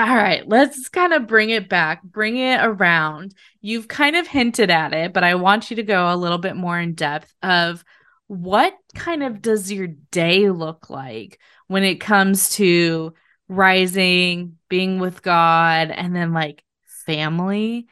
All 0.02 0.16
right, 0.16 0.48
let's 0.50 0.90
kind 0.90 1.14
of 1.14 1.28
bring 1.28 1.52
it 1.52 1.70
back, 1.70 2.02
bring 2.02 2.36
it 2.36 2.60
around. 2.60 3.36
You've 3.62 3.88
kind 3.88 4.16
of 4.16 4.26
hinted 4.26 4.72
at 4.72 4.94
it, 4.94 5.14
but 5.14 5.24
I 5.24 5.36
want 5.36 5.70
you 5.70 5.76
to 5.76 5.84
go 5.84 6.12
a 6.12 6.18
little 6.18 6.40
bit 6.40 6.56
more 6.56 6.80
in 6.80 6.96
depth 6.96 7.32
of 7.44 7.84
what 8.26 8.74
kind 8.96 9.22
of 9.22 9.44
does 9.44 9.72
your 9.72 9.86
day 9.86 10.50
look 10.50 10.90
like 10.90 11.40
when 11.68 11.84
it 11.84 12.00
comes 12.00 12.50
to 12.56 13.14
rising, 13.48 14.58
being 14.70 14.98
with 14.98 15.22
God, 15.22 15.92
and 15.92 16.16
then 16.16 16.34
like 16.34 16.64
family? 17.06 17.86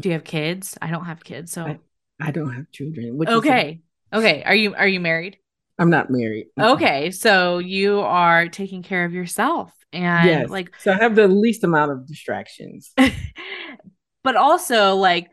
Do 0.00 0.10
you 0.10 0.12
have 0.12 0.22
kids? 0.22 0.78
I 0.80 0.92
don't 0.92 1.06
have 1.06 1.24
kids, 1.24 1.50
so 1.50 1.64
I, 1.64 1.78
I 2.20 2.30
don't 2.30 2.54
have 2.54 2.70
children. 2.70 3.18
okay. 3.26 3.80
Okay. 4.12 4.44
Are 4.44 4.54
you 4.54 4.76
are 4.76 4.86
you 4.86 5.00
married? 5.00 5.38
I'm 5.76 5.90
not 5.90 6.08
married. 6.08 6.46
Okay. 6.56 7.10
So 7.10 7.58
you 7.58 7.98
are 7.98 8.46
taking 8.46 8.84
care 8.84 9.04
of 9.04 9.12
yourself 9.12 9.72
and 9.92 10.28
yes. 10.28 10.50
like 10.50 10.72
so 10.78 10.92
i 10.92 10.96
have 10.96 11.14
the 11.14 11.28
least 11.28 11.64
amount 11.64 11.90
of 11.90 12.06
distractions 12.06 12.92
but 14.24 14.36
also 14.36 14.94
like 14.96 15.30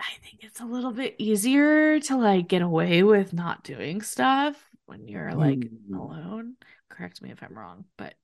i 0.00 0.12
think 0.22 0.42
it's 0.42 0.60
a 0.60 0.64
little 0.64 0.92
bit 0.92 1.14
easier 1.18 2.00
to 2.00 2.16
like 2.16 2.48
get 2.48 2.62
away 2.62 3.02
with 3.02 3.32
not 3.32 3.62
doing 3.62 4.02
stuff 4.02 4.56
when 4.86 5.06
you're 5.06 5.34
like 5.34 5.58
mm. 5.58 5.96
alone 5.96 6.54
correct 6.88 7.22
me 7.22 7.30
if 7.30 7.42
i'm 7.42 7.56
wrong 7.56 7.84
but 7.96 8.14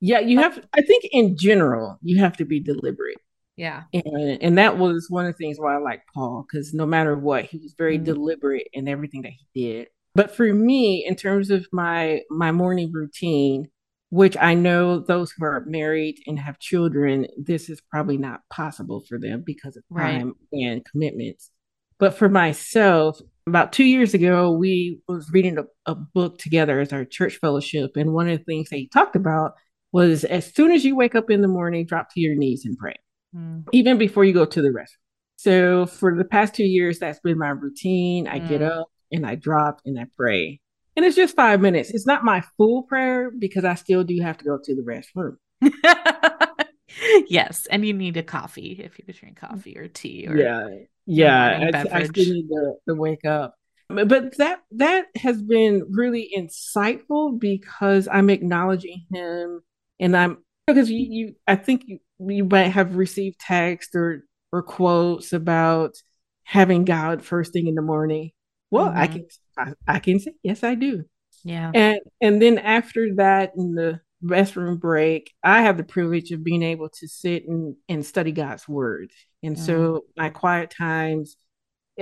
yeah 0.00 0.20
you 0.20 0.38
have 0.38 0.64
i 0.74 0.80
think 0.80 1.04
in 1.10 1.36
general 1.36 1.98
you 2.02 2.20
have 2.20 2.36
to 2.36 2.44
be 2.44 2.60
deliberate 2.60 3.18
yeah 3.56 3.82
and, 3.92 4.40
and 4.40 4.58
that 4.58 4.78
was 4.78 5.06
one 5.10 5.26
of 5.26 5.32
the 5.32 5.36
things 5.36 5.58
why 5.58 5.74
i 5.74 5.78
like 5.78 6.02
paul 6.14 6.46
because 6.48 6.72
no 6.72 6.86
matter 6.86 7.16
what 7.16 7.44
he 7.44 7.58
was 7.58 7.74
very 7.76 7.98
mm. 7.98 8.04
deliberate 8.04 8.68
in 8.72 8.86
everything 8.86 9.22
that 9.22 9.32
he 9.32 9.46
did 9.60 9.88
but 10.14 10.34
for 10.34 10.52
me 10.54 11.04
in 11.04 11.16
terms 11.16 11.50
of 11.50 11.66
my 11.72 12.20
my 12.30 12.52
morning 12.52 12.92
routine 12.92 13.68
which 14.10 14.36
I 14.38 14.54
know 14.54 15.00
those 15.00 15.32
who 15.32 15.44
are 15.44 15.64
married 15.66 16.16
and 16.26 16.38
have 16.38 16.58
children, 16.58 17.26
this 17.36 17.68
is 17.68 17.80
probably 17.90 18.16
not 18.16 18.40
possible 18.50 19.02
for 19.06 19.18
them 19.18 19.42
because 19.44 19.76
of 19.76 19.84
time 19.94 20.34
right. 20.52 20.60
and 20.60 20.84
commitments. 20.84 21.50
But 21.98 22.14
for 22.14 22.28
myself, 22.28 23.20
about 23.46 23.72
two 23.72 23.84
years 23.84 24.14
ago, 24.14 24.52
we 24.52 25.00
was 25.08 25.30
reading 25.32 25.58
a, 25.58 25.64
a, 25.90 25.94
book 25.94 26.38
together 26.38 26.80
as 26.80 26.92
our 26.92 27.04
church 27.04 27.38
fellowship, 27.40 27.96
and 27.96 28.12
one 28.12 28.28
of 28.28 28.38
the 28.38 28.44
things 28.44 28.68
he 28.70 28.88
talked 28.88 29.16
about 29.16 29.52
was 29.92 30.24
as 30.24 30.54
soon 30.54 30.70
as 30.70 30.84
you 30.84 30.94
wake 30.94 31.14
up 31.14 31.30
in 31.30 31.42
the 31.42 31.48
morning, 31.48 31.86
drop 31.86 32.12
to 32.12 32.20
your 32.20 32.36
knees 32.36 32.64
and 32.64 32.78
pray, 32.78 32.94
mm. 33.34 33.64
even 33.72 33.98
before 33.98 34.24
you 34.24 34.32
go 34.32 34.44
to 34.44 34.62
the 34.62 34.68
restroom. 34.68 35.02
So 35.36 35.86
for 35.86 36.16
the 36.16 36.24
past 36.24 36.54
two 36.54 36.64
years, 36.64 36.98
that's 36.98 37.20
been 37.20 37.38
my 37.38 37.50
routine. 37.50 38.26
I 38.28 38.40
mm. 38.40 38.48
get 38.48 38.62
up 38.62 38.88
and 39.12 39.26
I 39.26 39.34
drop 39.34 39.80
and 39.84 39.98
I 39.98 40.06
pray. 40.16 40.60
And 40.98 41.04
it's 41.04 41.14
just 41.14 41.36
five 41.36 41.60
minutes. 41.60 41.90
It's 41.90 42.08
not 42.08 42.24
my 42.24 42.42
full 42.56 42.82
prayer 42.82 43.30
because 43.30 43.64
I 43.64 43.76
still 43.76 44.02
do 44.02 44.20
have 44.20 44.36
to 44.38 44.44
go 44.44 44.58
to 44.60 44.74
the 44.74 44.82
restroom. 44.82 45.36
yes, 47.28 47.66
and 47.66 47.86
you 47.86 47.92
need 47.92 48.16
a 48.16 48.24
coffee 48.24 48.80
if 48.82 48.98
you 48.98 49.14
drink 49.14 49.38
coffee 49.38 49.78
or 49.78 49.86
tea 49.86 50.26
or 50.26 50.36
yeah, 50.36 50.68
yeah. 51.06 51.70
I, 51.72 51.98
I, 51.98 52.02
still 52.02 52.24
need 52.24 52.48
to, 52.48 52.74
to 52.88 52.94
wake 52.96 53.24
up, 53.24 53.54
but 53.88 54.36
that 54.38 54.58
that 54.72 55.06
has 55.16 55.40
been 55.40 55.86
really 55.88 56.32
insightful 56.36 57.38
because 57.38 58.08
I'm 58.10 58.28
acknowledging 58.28 59.06
him, 59.08 59.62
and 60.00 60.16
I'm 60.16 60.38
because 60.66 60.90
you, 60.90 61.06
you 61.08 61.34
I 61.46 61.54
think 61.54 61.84
you 61.86 62.00
you 62.18 62.44
might 62.44 62.70
have 62.70 62.96
received 62.96 63.38
text 63.38 63.94
or 63.94 64.24
or 64.50 64.64
quotes 64.64 65.32
about 65.32 65.94
having 66.42 66.84
God 66.84 67.22
first 67.22 67.52
thing 67.52 67.68
in 67.68 67.76
the 67.76 67.82
morning. 67.82 68.32
Well, 68.70 68.88
mm-hmm. 68.88 68.98
I 68.98 69.06
can 69.06 69.26
I, 69.56 69.72
I 69.86 69.98
can 69.98 70.20
say 70.20 70.32
yes, 70.42 70.62
I 70.62 70.74
do. 70.74 71.04
Yeah, 71.44 71.70
and 71.74 72.00
and 72.20 72.42
then 72.42 72.58
after 72.58 73.14
that 73.16 73.52
in 73.56 73.74
the 73.74 74.00
restroom 74.24 74.80
break, 74.80 75.32
I 75.44 75.62
have 75.62 75.76
the 75.76 75.84
privilege 75.84 76.30
of 76.32 76.42
being 76.42 76.62
able 76.62 76.88
to 76.88 77.08
sit 77.08 77.46
and, 77.46 77.76
and 77.88 78.04
study 78.04 78.32
God's 78.32 78.68
word. 78.68 79.10
And 79.42 79.56
mm. 79.56 79.58
so 79.58 80.04
my 80.16 80.30
quiet 80.30 80.74
times 80.76 81.36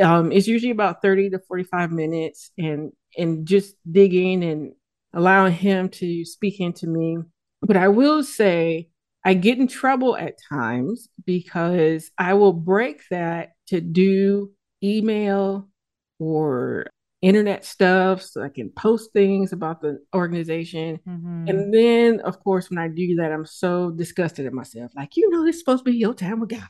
um 0.02 0.30
is 0.30 0.46
usually 0.46 0.73
about 0.73 1.00
30 1.00 1.30
to 1.30 1.38
45 1.49 1.90
minutes 1.90 2.50
and 2.58 2.92
and 3.16 3.46
just 3.46 3.75
digging 3.90 4.44
and 4.44 4.73
allowing 5.14 5.52
him 5.52 5.88
to 5.88 6.25
speak 6.25 6.61
into 6.61 6.87
me. 6.87 7.18
But 7.62 7.76
I 7.76 7.88
will 7.88 8.23
say 8.23 8.88
I 9.25 9.35
get 9.35 9.58
in 9.58 9.66
trouble 9.66 10.16
at 10.16 10.37
times 10.49 11.08
because 11.25 12.11
I 12.16 12.35
will 12.35 12.52
break 12.52 13.02
that 13.11 13.52
to 13.68 13.80
do 13.80 14.52
email 14.82 15.68
or 16.18 16.87
internet 17.23 17.64
stuff 17.64 18.23
so 18.23 18.42
I 18.42 18.49
can 18.49 18.70
post 18.70 19.12
things 19.12 19.52
about 19.52 19.80
the 19.80 20.00
organization. 20.14 21.00
Mm-hmm. 21.08 21.49
And 21.49 21.75
then, 21.75 22.20
of 22.20 22.40
course, 22.42 22.70
when 22.70 22.78
I 22.78 22.88
do 22.88 23.16
that, 23.16 23.32
I'm 23.32 23.46
so 23.46 23.90
disgusted 23.90 24.46
at 24.46 24.52
myself. 24.52 24.92
Like, 24.94 25.16
you 25.16 25.28
know, 25.30 25.46
it's 25.46 25.58
supposed 25.58 25.85
to 25.85 25.90
be 25.90 25.96
your 25.96 26.14
time 26.14 26.40
with 26.40 26.50
God. 26.50 26.68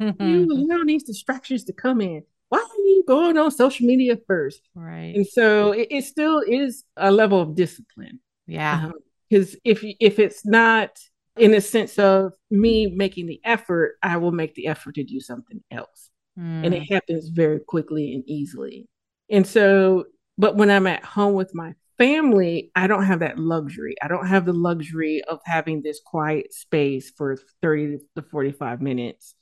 Mm-hmm. 0.00 0.22
You 0.22 0.46
allow 0.52 0.84
these 0.84 1.02
distractions 1.04 1.64
to 1.64 1.72
come 1.72 2.00
in. 2.00 2.22
Why 2.48 2.58
are 2.58 2.82
you 2.84 3.04
going 3.06 3.38
on 3.38 3.50
social 3.50 3.86
media 3.86 4.18
first? 4.26 4.60
Right. 4.74 5.14
And 5.14 5.26
so 5.26 5.72
it, 5.72 5.88
it 5.90 6.04
still 6.04 6.42
is 6.46 6.84
a 6.96 7.10
level 7.10 7.40
of 7.40 7.54
discipline. 7.54 8.20
Yeah. 8.46 8.90
Because 9.28 9.54
um, 9.54 9.60
if 9.64 9.82
if 9.82 10.18
it's 10.18 10.44
not 10.44 10.98
in 11.38 11.54
a 11.54 11.60
sense 11.60 11.98
of 11.98 12.32
me 12.50 12.88
making 12.88 13.26
the 13.26 13.40
effort, 13.44 13.96
I 14.02 14.18
will 14.18 14.32
make 14.32 14.54
the 14.54 14.66
effort 14.66 14.96
to 14.96 15.04
do 15.04 15.20
something 15.20 15.62
else. 15.70 16.10
Mm. 16.38 16.66
And 16.66 16.74
it 16.74 16.82
mm. 16.82 16.92
happens 16.92 17.28
very 17.28 17.60
quickly 17.60 18.14
and 18.14 18.24
easily. 18.26 18.88
And 19.30 19.46
so, 19.46 20.04
but 20.38 20.56
when 20.56 20.70
I'm 20.70 20.86
at 20.86 21.04
home 21.04 21.34
with 21.34 21.54
my 21.54 21.74
family, 21.98 22.70
I 22.74 22.86
don't 22.86 23.04
have 23.04 23.20
that 23.20 23.38
luxury. 23.38 23.94
I 24.02 24.08
don't 24.08 24.26
have 24.26 24.44
the 24.44 24.52
luxury 24.52 25.22
of 25.24 25.40
having 25.44 25.82
this 25.82 26.00
quiet 26.04 26.52
space 26.52 27.12
for 27.16 27.36
30 27.60 27.98
to 28.16 28.22
45 28.22 28.80
minutes. 28.80 29.34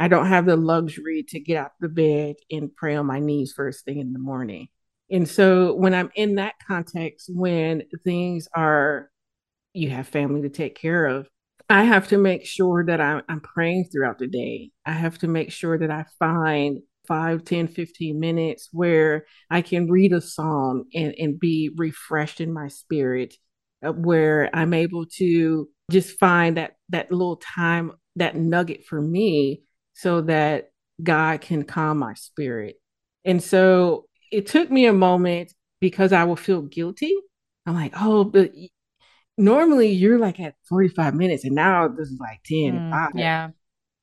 I 0.00 0.08
don't 0.08 0.26
have 0.26 0.46
the 0.46 0.56
luxury 0.56 1.24
to 1.28 1.40
get 1.40 1.56
out 1.56 1.72
the 1.80 1.88
bed 1.88 2.36
and 2.50 2.74
pray 2.74 2.94
on 2.94 3.06
my 3.06 3.18
knees 3.18 3.52
first 3.52 3.84
thing 3.84 3.98
in 3.98 4.12
the 4.12 4.18
morning. 4.18 4.68
And 5.10 5.28
so 5.28 5.74
when 5.74 5.94
I'm 5.94 6.10
in 6.14 6.36
that 6.36 6.54
context, 6.66 7.30
when 7.32 7.82
things 8.04 8.48
are, 8.54 9.10
you 9.72 9.90
have 9.90 10.06
family 10.06 10.42
to 10.42 10.48
take 10.50 10.78
care 10.78 11.06
of, 11.06 11.28
I 11.70 11.84
have 11.84 12.08
to 12.08 12.18
make 12.18 12.46
sure 12.46 12.84
that 12.86 13.00
I'm, 13.00 13.22
I'm 13.28 13.40
praying 13.40 13.88
throughout 13.92 14.18
the 14.18 14.26
day. 14.26 14.70
I 14.86 14.92
have 14.92 15.18
to 15.18 15.28
make 15.28 15.52
sure 15.52 15.78
that 15.78 15.90
I 15.90 16.06
find 16.18 16.80
5 17.08 17.42
10 17.42 17.68
15 17.68 18.20
minutes 18.20 18.68
where 18.70 19.24
i 19.50 19.62
can 19.62 19.90
read 19.90 20.12
a 20.12 20.20
psalm 20.20 20.84
and, 20.94 21.14
and 21.18 21.40
be 21.40 21.70
refreshed 21.74 22.40
in 22.40 22.52
my 22.52 22.68
spirit 22.68 23.34
uh, 23.84 23.92
where 23.92 24.50
i'm 24.52 24.74
able 24.74 25.06
to 25.06 25.68
just 25.90 26.18
find 26.18 26.58
that 26.58 26.72
that 26.90 27.10
little 27.10 27.36
time 27.36 27.92
that 28.16 28.36
nugget 28.36 28.84
for 28.84 29.00
me 29.00 29.62
so 29.94 30.20
that 30.20 30.70
god 31.02 31.40
can 31.40 31.64
calm 31.64 31.98
my 31.98 32.12
spirit 32.12 32.76
and 33.24 33.42
so 33.42 34.04
it 34.30 34.46
took 34.46 34.70
me 34.70 34.84
a 34.84 34.92
moment 34.92 35.52
because 35.80 36.12
i 36.12 36.24
will 36.24 36.36
feel 36.36 36.60
guilty 36.60 37.14
i'm 37.64 37.74
like 37.74 37.94
oh 37.96 38.22
but 38.22 38.52
normally 39.38 39.88
you're 39.88 40.18
like 40.18 40.40
at 40.40 40.54
45 40.68 41.14
minutes 41.14 41.44
and 41.44 41.54
now 41.54 41.88
this 41.88 42.08
is 42.08 42.18
like 42.20 42.42
10 42.44 42.72
mm, 42.72 43.10
yeah 43.14 43.50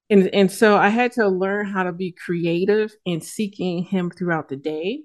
and 0.09 0.29
and 0.33 0.51
so 0.51 0.77
I 0.77 0.89
had 0.89 1.11
to 1.13 1.27
learn 1.27 1.65
how 1.65 1.83
to 1.83 1.91
be 1.91 2.11
creative 2.11 2.93
in 3.05 3.21
seeking 3.21 3.83
Him 3.83 4.11
throughout 4.11 4.49
the 4.49 4.55
day, 4.55 5.03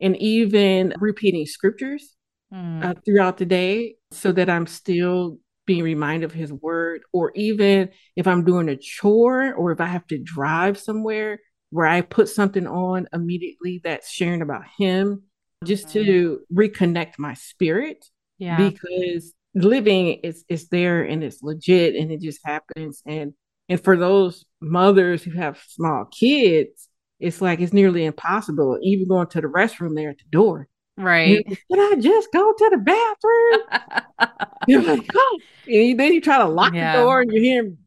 and 0.00 0.16
even 0.18 0.94
repeating 1.00 1.46
scriptures 1.46 2.14
mm. 2.52 2.84
uh, 2.84 2.94
throughout 3.04 3.38
the 3.38 3.46
day, 3.46 3.96
so 4.12 4.32
that 4.32 4.48
I'm 4.48 4.66
still 4.66 5.38
being 5.66 5.82
reminded 5.82 6.26
of 6.26 6.32
His 6.32 6.52
Word. 6.52 7.02
Or 7.12 7.32
even 7.34 7.90
if 8.14 8.26
I'm 8.28 8.44
doing 8.44 8.68
a 8.68 8.76
chore, 8.76 9.52
or 9.54 9.72
if 9.72 9.80
I 9.80 9.86
have 9.86 10.06
to 10.08 10.18
drive 10.18 10.78
somewhere, 10.78 11.40
where 11.70 11.86
I 11.86 12.02
put 12.02 12.28
something 12.28 12.68
on 12.68 13.08
immediately 13.12 13.80
that's 13.82 14.08
sharing 14.08 14.42
about 14.42 14.62
Him, 14.78 15.24
just 15.64 15.88
mm. 15.88 15.92
to 15.92 16.40
reconnect 16.54 17.14
my 17.18 17.34
spirit. 17.34 18.04
Yeah, 18.38 18.56
because 18.58 19.32
living 19.56 20.20
is 20.22 20.44
is 20.48 20.68
there 20.68 21.02
and 21.02 21.24
it's 21.24 21.42
legit 21.42 21.94
and 21.94 22.12
it 22.12 22.20
just 22.20 22.40
happens 22.44 23.02
and 23.06 23.32
and 23.68 23.82
for 23.82 23.96
those 23.96 24.44
mothers 24.60 25.22
who 25.22 25.32
have 25.32 25.62
small 25.68 26.04
kids, 26.04 26.88
it's 27.18 27.40
like 27.40 27.60
it's 27.60 27.72
nearly 27.72 28.04
impossible, 28.04 28.78
even 28.82 29.08
going 29.08 29.26
to 29.28 29.40
the 29.40 29.48
restroom 29.48 29.96
there 29.96 30.10
at 30.10 30.18
the 30.18 30.24
door. 30.30 30.68
Right. 30.96 31.44
Can 31.44 31.80
I 31.80 31.96
just 31.98 32.28
go 32.32 32.52
to 32.52 32.70
the 32.70 32.78
bathroom? 32.78 34.38
you're 34.68 34.82
like, 34.82 35.10
oh. 35.14 35.38
And 35.66 35.98
then 35.98 36.12
you 36.12 36.20
try 36.20 36.38
to 36.38 36.46
lock 36.46 36.74
yeah. 36.74 36.96
the 36.96 37.02
door 37.02 37.20
and 37.22 37.32
you 37.32 37.42
hear 37.42 37.62
him 37.64 37.78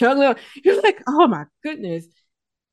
chugging. 0.00 0.34
You're 0.64 0.82
like, 0.82 1.00
oh 1.06 1.28
my 1.28 1.44
goodness. 1.62 2.06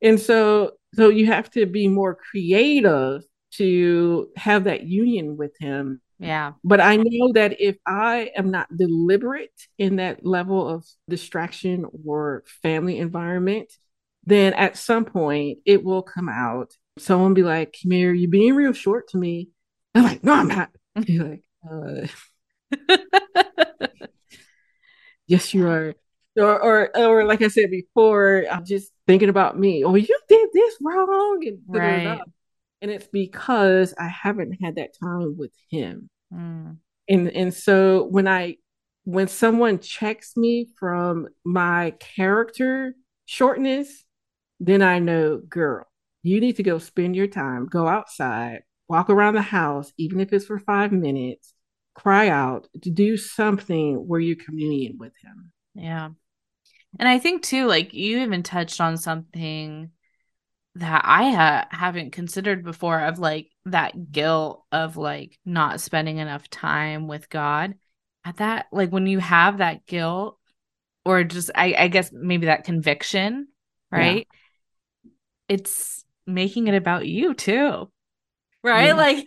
And 0.02 0.20
so 0.20 0.72
so 0.96 1.10
you 1.10 1.28
have 1.28 1.50
to 1.52 1.66
be 1.66 1.88
more 1.88 2.16
creative 2.16 3.22
to 3.54 4.30
have 4.36 4.66
that 4.66 4.84
union 4.84 5.38
with 5.38 5.54
him 5.60 6.02
yeah. 6.20 6.54
But 6.64 6.82
I 6.82 6.98
know 6.98 7.34
that 7.34 7.62
if 7.62 7.78
I 7.86 8.32
am 8.36 8.52
not 8.52 8.76
deliberate 8.76 9.52
in 9.78 9.98
that 9.98 10.26
level 10.26 10.68
of 10.68 10.86
distraction 11.10 11.86
or 12.06 12.44
family 12.62 12.98
environment, 12.98 13.72
then 14.26 14.54
at 14.54 14.78
some 14.78 15.06
point 15.06 15.60
it 15.66 15.84
will 15.84 16.02
come 16.02 16.30
out. 16.30 16.74
Someone 16.98 17.34
be 17.34 17.44
like, 17.44 17.74
Kamir, 17.74 18.14
you're 18.14 18.30
being 18.30 18.56
real 18.56 18.74
short 18.74 19.10
to 19.10 19.18
me. 19.18 19.50
I'm 19.94 20.04
like, 20.04 20.24
no, 20.24 20.34
I'm 20.34 20.48
not. 20.48 20.70
You're 21.08 21.30
like, 21.30 21.44
uh. 21.70 22.08
yes, 25.28 25.54
you 25.54 25.68
are. 25.68 25.96
Or, 26.38 26.64
or, 26.64 26.98
or 26.98 27.24
like 27.24 27.42
I 27.42 27.48
said 27.48 27.72
before, 27.72 28.46
I'm 28.52 28.66
just 28.66 28.92
thinking 29.08 29.30
about 29.30 29.58
me. 29.58 29.84
Oh, 29.84 29.96
you 29.96 30.20
did 30.28 30.50
this 30.54 30.76
wrong, 30.82 31.44
and 31.48 31.60
right. 31.68 32.22
And 32.82 32.92
it's 32.92 33.08
because 33.08 33.94
I 34.00 34.08
haven't 34.08 34.58
had 34.62 34.76
that 34.76 34.92
time 35.02 35.36
with 35.38 35.52
him. 35.70 36.10
Mm. 36.34 36.78
And 37.10 37.30
and 37.30 37.54
so 37.54 38.04
when 38.06 38.28
I 38.28 38.58
when 39.04 39.28
someone 39.28 39.80
checks 39.80 40.36
me 40.36 40.68
from 40.78 41.28
my 41.46 41.92
character 42.00 42.94
shortness, 43.26 44.04
then 44.60 44.82
I 44.82 45.00
know, 45.00 45.38
girl, 45.38 45.86
you 46.24 46.42
need 46.42 46.58
to 46.58 46.64
go 46.64 46.78
spend 46.78 47.16
your 47.16 47.28
time, 47.28 47.68
go 47.68 47.88
outside, 47.88 48.64
walk 48.90 49.10
around 49.10 49.36
the 49.36 49.42
house, 49.42 49.92
even 49.98 50.20
if 50.20 50.34
it's 50.34 50.46
for 50.46 50.60
five 50.60 50.92
minutes, 50.92 51.54
cry 51.96 52.30
out 52.30 52.68
to 52.84 52.90
do 52.90 53.18
something 53.18 53.96
where 53.96 54.20
you're 54.20 54.36
communing 54.36 54.98
with 54.98 55.14
him. 55.24 55.52
Yeah. 55.74 56.10
And 57.00 57.08
I 57.08 57.20
think 57.20 57.44
too, 57.44 57.66
like 57.66 57.94
you 57.94 58.20
even 58.20 58.44
touched 58.44 58.82
on 58.82 58.98
something 58.98 59.92
that 60.80 61.02
I 61.06 61.32
ha- 61.32 61.68
haven't 61.72 62.12
considered 62.12 62.64
before 62.64 63.00
of 63.00 63.20
like 63.20 63.50
that 63.66 64.12
guilt 64.12 64.64
of 64.72 64.98
like 64.98 65.38
not 65.46 65.82
spending 65.82 66.18
enough 66.18 66.50
time 66.50 67.08
with 67.08 67.30
God. 67.30 67.76
At 68.24 68.38
that, 68.38 68.68
like 68.72 68.92
when 68.92 69.08
you 69.08 69.20
have 69.20 69.60
that 69.60 69.86
guilt, 69.86 70.38
or 71.06 71.24
just 71.24 71.50
I, 71.56 71.74
I 71.78 71.88
guess 71.88 72.12
maybe 72.12 72.48
that 72.48 72.66
conviction, 72.66 73.48
right? 73.92 74.28
Yeah. 75.50 75.56
It's 75.56 76.04
making 76.26 76.68
it 76.68 76.76
about 76.76 77.08
you 77.08 77.34
too, 77.34 77.90
right? 78.64 78.88
Yeah. 78.88 78.94
Like, 78.94 79.26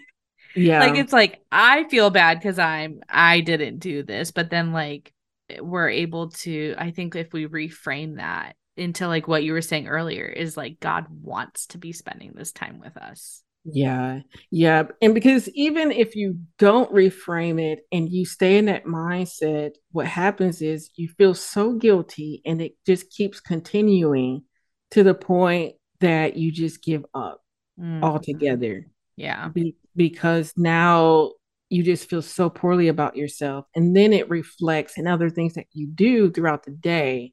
yeah, 0.54 0.80
like 0.80 0.96
it's 0.96 1.12
like 1.12 1.40
I 1.50 1.84
feel 1.84 2.10
bad 2.10 2.38
because 2.38 2.58
I'm 2.58 3.00
I 3.08 3.40
didn't 3.40 3.78
do 3.78 4.02
this, 4.02 4.30
but 4.30 4.50
then 4.50 4.72
like 4.72 5.12
we're 5.58 5.88
able 5.88 6.30
to. 6.30 6.74
I 6.76 6.90
think 6.90 7.16
if 7.16 7.32
we 7.32 7.46
reframe 7.46 8.16
that 8.16 8.54
into 8.80 9.06
like 9.06 9.28
what 9.28 9.44
you 9.44 9.52
were 9.52 9.62
saying 9.62 9.88
earlier 9.88 10.24
is 10.24 10.56
like 10.56 10.80
God 10.80 11.06
wants 11.22 11.66
to 11.68 11.78
be 11.78 11.92
spending 11.92 12.32
this 12.34 12.52
time 12.52 12.80
with 12.80 12.96
us. 12.96 13.42
Yeah. 13.64 14.20
Yeah. 14.50 14.84
And 15.02 15.14
because 15.14 15.48
even 15.50 15.92
if 15.92 16.16
you 16.16 16.38
don't 16.58 16.92
reframe 16.92 17.60
it 17.60 17.80
and 17.92 18.08
you 18.08 18.24
stay 18.24 18.56
in 18.56 18.66
that 18.66 18.86
mindset, 18.86 19.72
what 19.92 20.06
happens 20.06 20.62
is 20.62 20.90
you 20.96 21.08
feel 21.08 21.34
so 21.34 21.74
guilty 21.74 22.40
and 22.46 22.62
it 22.62 22.72
just 22.86 23.10
keeps 23.10 23.40
continuing 23.40 24.44
to 24.92 25.02
the 25.02 25.14
point 25.14 25.74
that 26.00 26.36
you 26.36 26.50
just 26.50 26.82
give 26.82 27.04
up 27.14 27.42
mm 27.78 28.02
altogether. 28.02 28.86
Yeah. 29.16 29.48
Be- 29.48 29.76
because 29.94 30.52
now 30.56 31.32
you 31.68 31.82
just 31.82 32.08
feel 32.08 32.22
so 32.22 32.50
poorly 32.50 32.88
about 32.88 33.16
yourself. 33.16 33.66
And 33.74 33.94
then 33.96 34.12
it 34.12 34.28
reflects 34.28 34.98
in 34.98 35.06
other 35.06 35.30
things 35.30 35.54
that 35.54 35.66
you 35.72 35.86
do 35.86 36.30
throughout 36.30 36.64
the 36.64 36.72
day. 36.72 37.32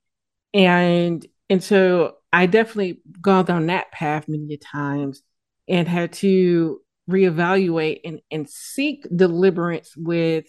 And 0.54 1.25
and 1.50 1.63
so 1.63 2.16
I 2.34 2.46
definitely 2.46 3.01
gone 3.22 3.46
down 3.46 3.68
that 3.68 3.92
path 3.92 4.25
many 4.27 4.58
times 4.58 5.22
and 5.68 5.88
had 5.88 6.13
to 6.13 6.82
reevaluate 7.10 8.01
and, 8.04 8.20
and 8.30 8.50
seek 8.50 9.06
deliverance 9.16 9.96
with 9.96 10.46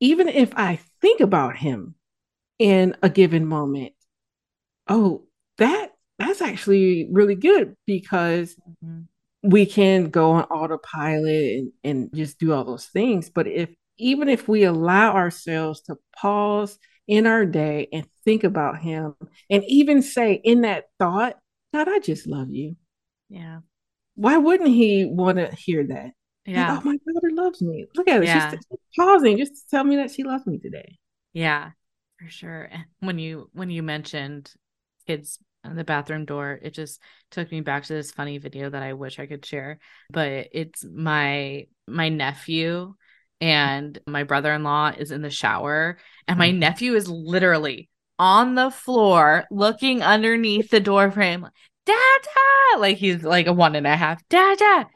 even 0.00 0.28
if 0.28 0.52
I 0.56 0.80
think 1.00 1.20
about 1.20 1.56
him 1.56 1.94
in 2.58 2.96
a 3.02 3.08
given 3.08 3.46
moment, 3.46 3.92
oh, 4.88 5.26
that 5.58 5.90
that's 6.18 6.40
actually 6.42 7.08
really 7.12 7.34
good 7.34 7.76
because 7.86 8.56
mm-hmm. 8.84 9.02
we 9.42 9.66
can 9.66 10.10
go 10.10 10.32
on 10.32 10.44
autopilot 10.44 11.58
and, 11.58 11.72
and 11.84 12.10
just 12.14 12.38
do 12.38 12.52
all 12.52 12.64
those 12.64 12.86
things. 12.86 13.30
But 13.30 13.46
if 13.46 13.70
even 13.98 14.28
if 14.28 14.48
we 14.48 14.64
allow 14.64 15.14
ourselves 15.14 15.82
to 15.82 15.96
pause 16.16 16.78
in 17.08 17.26
our 17.26 17.46
day 17.46 17.88
and 17.92 18.06
think 18.24 18.44
about 18.44 18.78
him 18.78 19.14
and 19.50 19.64
even 19.66 20.02
say 20.02 20.34
in 20.34 20.60
that 20.60 20.84
thought, 20.98 21.34
God, 21.72 21.88
I 21.88 21.98
just 21.98 22.26
love 22.26 22.50
you. 22.50 22.76
Yeah. 23.28 23.60
Why 24.14 24.36
wouldn't 24.36 24.68
he 24.70 25.06
want 25.06 25.38
to 25.38 25.50
hear 25.54 25.86
that? 25.86 26.12
Yeah. 26.44 26.74
Like, 26.74 26.80
oh, 26.80 26.88
my 26.88 26.96
daughter 27.12 27.30
loves 27.32 27.62
me. 27.62 27.86
Look 27.94 28.08
at 28.08 28.22
it. 28.22 28.26
Yeah. 28.26 28.50
She's, 28.50 28.60
she's 28.70 28.78
pausing 28.96 29.38
just 29.38 29.54
to 29.54 29.60
tell 29.70 29.84
me 29.84 29.96
that 29.96 30.10
she 30.10 30.22
loves 30.22 30.46
me 30.46 30.58
today. 30.58 30.98
Yeah, 31.32 31.70
for 32.18 32.28
sure. 32.28 32.70
When 33.00 33.18
you 33.18 33.50
when 33.52 33.70
you 33.70 33.82
mentioned 33.82 34.50
kids 35.06 35.38
in 35.62 35.76
the 35.76 35.84
bathroom 35.84 36.24
door, 36.24 36.58
it 36.60 36.72
just 36.72 37.00
took 37.30 37.52
me 37.52 37.60
back 37.60 37.84
to 37.84 37.92
this 37.92 38.10
funny 38.10 38.38
video 38.38 38.70
that 38.70 38.82
I 38.82 38.94
wish 38.94 39.18
I 39.18 39.26
could 39.26 39.44
share. 39.44 39.78
But 40.10 40.48
it's 40.52 40.84
my 40.84 41.66
my 41.86 42.08
nephew 42.08 42.94
and 43.40 43.98
my 44.06 44.24
brother-in-law 44.24 44.94
is 44.98 45.12
in 45.12 45.22
the 45.22 45.30
shower 45.30 45.98
and 46.28 46.38
my 46.38 46.50
mm-hmm. 46.50 46.60
nephew 46.60 46.94
is 46.94 47.08
literally 47.08 47.88
on 48.18 48.54
the 48.54 48.70
floor 48.70 49.44
looking 49.50 50.02
underneath 50.02 50.70
the 50.70 50.80
door 50.80 51.10
frame 51.10 51.48
dada! 51.88 52.80
Like 52.80 52.98
he's 52.98 53.22
like 53.22 53.46
a 53.46 53.52
one 53.52 53.74
and 53.74 53.86
a 53.86 53.96
half 53.96 54.26
dada! 54.28 54.86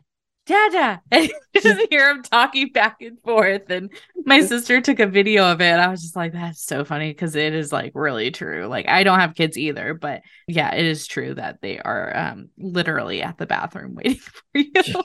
Dada! 0.44 1.00
And 1.12 1.28
you 1.28 1.60
just 1.60 1.86
hear 1.90 2.10
him 2.10 2.22
talking 2.22 2.70
back 2.72 2.96
and 3.00 3.18
forth. 3.22 3.70
And 3.70 3.90
my 4.26 4.40
sister 4.40 4.80
took 4.80 4.98
a 4.98 5.06
video 5.06 5.50
of 5.50 5.60
it. 5.60 5.66
And 5.66 5.80
i 5.80 5.88
was 5.88 6.02
just 6.02 6.16
like 6.16 6.32
that's 6.32 6.64
so 6.64 6.84
funny 6.84 7.10
because 7.10 7.36
it 7.36 7.54
is 7.54 7.72
like 7.72 7.92
really 7.94 8.30
true. 8.30 8.66
Like 8.66 8.88
i 8.88 9.04
don't 9.04 9.20
have 9.20 9.34
kids 9.34 9.56
either 9.56 9.94
but 9.94 10.22
yeah 10.48 10.74
it 10.74 10.84
is 10.84 11.06
true 11.06 11.34
that 11.34 11.60
they 11.62 11.78
are 11.78 12.16
um 12.16 12.48
literally 12.58 13.22
at 13.22 13.38
the 13.38 13.46
bathroom 13.46 13.94
waiting 13.96 14.16
for 14.16 14.42
you. 14.54 15.02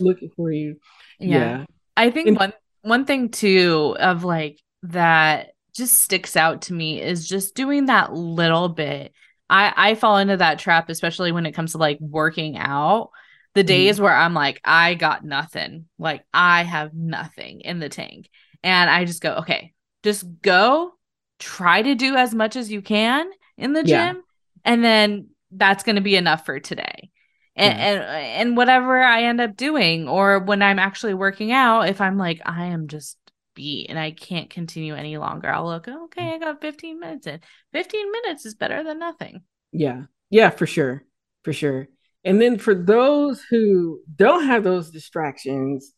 Looking 0.00 0.30
for 0.36 0.52
you. 0.52 0.76
Yeah, 1.18 1.38
yeah. 1.38 1.64
i 1.96 2.10
think 2.10 2.28
and- 2.28 2.36
one 2.36 2.52
one 2.82 3.04
thing 3.04 3.30
too 3.30 3.96
of 3.98 4.22
like 4.22 4.60
that 4.90 5.50
just 5.74 6.00
sticks 6.00 6.36
out 6.36 6.62
to 6.62 6.72
me 6.72 7.00
is 7.02 7.28
just 7.28 7.54
doing 7.54 7.86
that 7.86 8.14
little 8.14 8.68
bit 8.68 9.12
I 9.48 9.72
I 9.76 9.94
fall 9.94 10.18
into 10.18 10.36
that 10.36 10.58
trap, 10.58 10.88
especially 10.88 11.32
when 11.32 11.46
it 11.46 11.52
comes 11.52 11.72
to 11.72 11.78
like 11.78 11.98
working 12.00 12.56
out. 12.56 13.10
The 13.54 13.62
mm-hmm. 13.62 13.66
days 13.68 14.00
where 14.00 14.14
I'm 14.14 14.34
like, 14.34 14.60
I 14.64 14.94
got 14.94 15.24
nothing, 15.24 15.86
like 15.98 16.24
I 16.34 16.62
have 16.62 16.92
nothing 16.92 17.62
in 17.62 17.78
the 17.78 17.88
tank, 17.88 18.28
and 18.62 18.90
I 18.90 19.04
just 19.04 19.22
go, 19.22 19.36
okay, 19.36 19.72
just 20.02 20.24
go, 20.42 20.92
try 21.38 21.80
to 21.80 21.94
do 21.94 22.16
as 22.16 22.34
much 22.34 22.56
as 22.56 22.70
you 22.70 22.82
can 22.82 23.30
in 23.56 23.72
the 23.72 23.84
yeah. 23.84 24.12
gym, 24.12 24.22
and 24.64 24.84
then 24.84 25.28
that's 25.52 25.84
going 25.84 25.96
to 25.96 26.02
be 26.02 26.16
enough 26.16 26.44
for 26.44 26.60
today. 26.60 27.10
And, 27.54 27.78
yeah. 27.78 27.86
and 27.86 28.02
and 28.02 28.56
whatever 28.58 29.02
I 29.02 29.22
end 29.22 29.40
up 29.40 29.56
doing, 29.56 30.06
or 30.06 30.40
when 30.40 30.60
I'm 30.60 30.78
actually 30.78 31.14
working 31.14 31.52
out, 31.52 31.88
if 31.88 32.00
I'm 32.02 32.18
like, 32.18 32.42
I 32.44 32.66
am 32.66 32.88
just 32.88 33.16
beat 33.56 33.90
and 33.90 33.98
I 33.98 34.12
can't 34.12 34.48
continue 34.48 34.94
any 34.94 35.16
longer, 35.16 35.48
I'll 35.48 35.66
look, 35.66 35.88
okay, 35.88 36.22
mm. 36.22 36.34
I 36.34 36.38
got 36.38 36.60
15 36.60 37.00
minutes 37.00 37.26
in. 37.26 37.40
15 37.72 38.12
minutes 38.12 38.46
is 38.46 38.54
better 38.54 38.84
than 38.84 39.00
nothing. 39.00 39.42
Yeah. 39.72 40.02
Yeah, 40.30 40.50
for 40.50 40.66
sure. 40.66 41.02
For 41.42 41.52
sure. 41.52 41.88
And 42.24 42.40
then 42.40 42.58
for 42.58 42.74
those 42.74 43.42
who 43.42 44.00
don't 44.14 44.46
have 44.46 44.62
those 44.62 44.90
distractions 44.90 45.92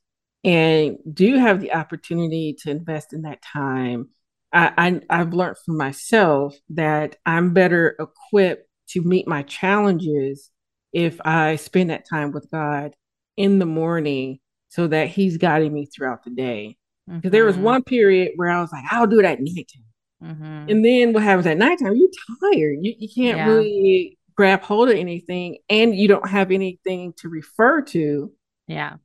and 0.45 0.97
do 1.13 1.37
have 1.37 1.61
the 1.61 1.75
opportunity 1.75 2.57
to 2.61 2.71
invest 2.71 3.13
in 3.13 3.23
that 3.23 3.43
time, 3.43 4.09
I, 4.53 5.01
I 5.11 5.17
have 5.17 5.35
learned 5.35 5.57
for 5.65 5.73
myself 5.73 6.57
that 6.71 7.17
I'm 7.27 7.53
better 7.53 7.97
equipped 7.99 8.69
to 8.91 9.03
meet 9.03 9.29
my 9.29 9.43
challenges 9.43 10.51
if 10.93 11.21
I 11.23 11.57
spend 11.57 11.91
that 11.91 12.09
time 12.09 12.33
with 12.33 12.51
God 12.51 12.95
in 13.37 13.59
the 13.59 13.67
morning 13.67 14.41
so 14.69 14.87
that 14.87 15.09
He's 15.09 15.37
guiding 15.37 15.73
me 15.73 15.87
throughout 15.87 16.25
the 16.25 16.31
day. 16.31 16.78
Because 17.09 17.21
mm-hmm. 17.23 17.31
there 17.31 17.45
was 17.47 17.55
mm-hmm. 17.55 17.65
one 17.65 17.85
period 17.85 18.33
where 18.37 18.51
I 18.51 18.61
was 18.61 18.71
like, 18.71 18.85
I'll 18.91 19.07
do 19.07 19.19
it 19.19 19.25
at 19.25 19.41
nighttime. 19.41 19.85
Mm-hmm. 20.23 20.71
And 20.71 20.85
then 20.85 21.13
what 21.15 21.23
happens 21.23 21.47
at 21.47 21.57
nighttime? 21.57 21.97
You're 21.97 22.09
tired. 22.53 22.79
You, 22.83 22.95
you 22.99 23.09
can't 23.09 23.39
yeah. 23.39 23.47
really 23.49 24.19
grab 24.37 24.63
hold 24.63 24.91
of 24.91 24.97
anything 24.97 25.59
and 25.71 25.95
you 25.95 26.07
don't 26.07 26.29
have 26.29 26.51
anything 26.51 27.15
to 27.19 27.29
refer 27.29 27.81
to. 27.83 28.31
Yeah. 28.67 28.97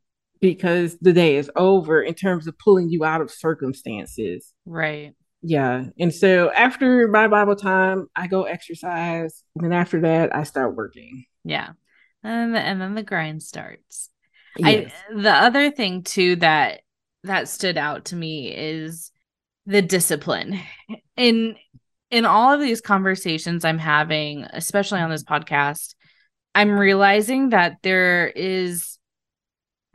Because 0.42 0.98
the 1.00 1.14
day 1.14 1.38
is 1.38 1.50
over 1.56 2.02
in 2.02 2.14
terms 2.14 2.46
of 2.48 2.58
pulling 2.58 2.90
you 2.90 3.06
out 3.06 3.22
of 3.22 3.32
circumstances. 3.32 4.52
Right. 4.66 5.14
Yeah. 5.42 5.86
And 5.98 6.14
so 6.14 6.52
after 6.52 7.08
my 7.08 7.28
Bible 7.30 7.56
time, 7.56 8.08
I 8.16 8.28
go 8.28 8.44
exercise. 8.44 9.44
And 9.56 9.64
then 9.64 9.74
after 9.74 10.02
that, 10.02 10.36
I 10.36 10.44
start 10.44 10.76
working. 10.76 11.26
Yeah. 11.46 11.70
And, 12.22 12.58
and 12.58 12.82
then 12.82 12.96
the 12.96 13.04
grind 13.04 13.44
starts. 13.44 14.10
Yes. 14.58 14.92
I 15.10 15.14
the 15.14 15.32
other 15.32 15.72
thing 15.72 16.04
too 16.04 16.36
that 16.38 16.82
that 17.24 17.48
stood 17.48 17.78
out 17.78 18.06
to 18.06 18.16
me 18.16 18.54
is 18.54 19.12
the 19.66 19.82
discipline 19.82 20.60
in 21.18 21.56
in 22.12 22.26
all 22.26 22.54
of 22.54 22.60
these 22.60 22.82
conversations 22.82 23.64
i'm 23.64 23.78
having 23.78 24.44
especially 24.52 25.00
on 25.00 25.10
this 25.10 25.24
podcast 25.24 25.96
i'm 26.54 26.78
realizing 26.78 27.50
that 27.50 27.78
there 27.82 28.28
is 28.28 28.98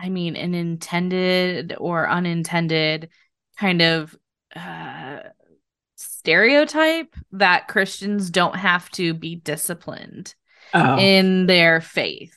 i 0.01 0.09
mean 0.09 0.37
an 0.37 0.55
intended 0.55 1.75
or 1.79 2.09
unintended 2.09 3.11
kind 3.59 3.83
of 3.83 4.17
uh, 4.57 5.19
stereotype 5.97 7.14
that 7.33 7.69
christians 7.69 8.31
don't 8.31 8.57
have 8.57 8.88
to 8.91 9.12
be 9.12 9.37
disciplined 9.37 10.35
oh. 10.73 10.97
in 10.99 11.47
their 11.47 11.81
faith 11.81 12.37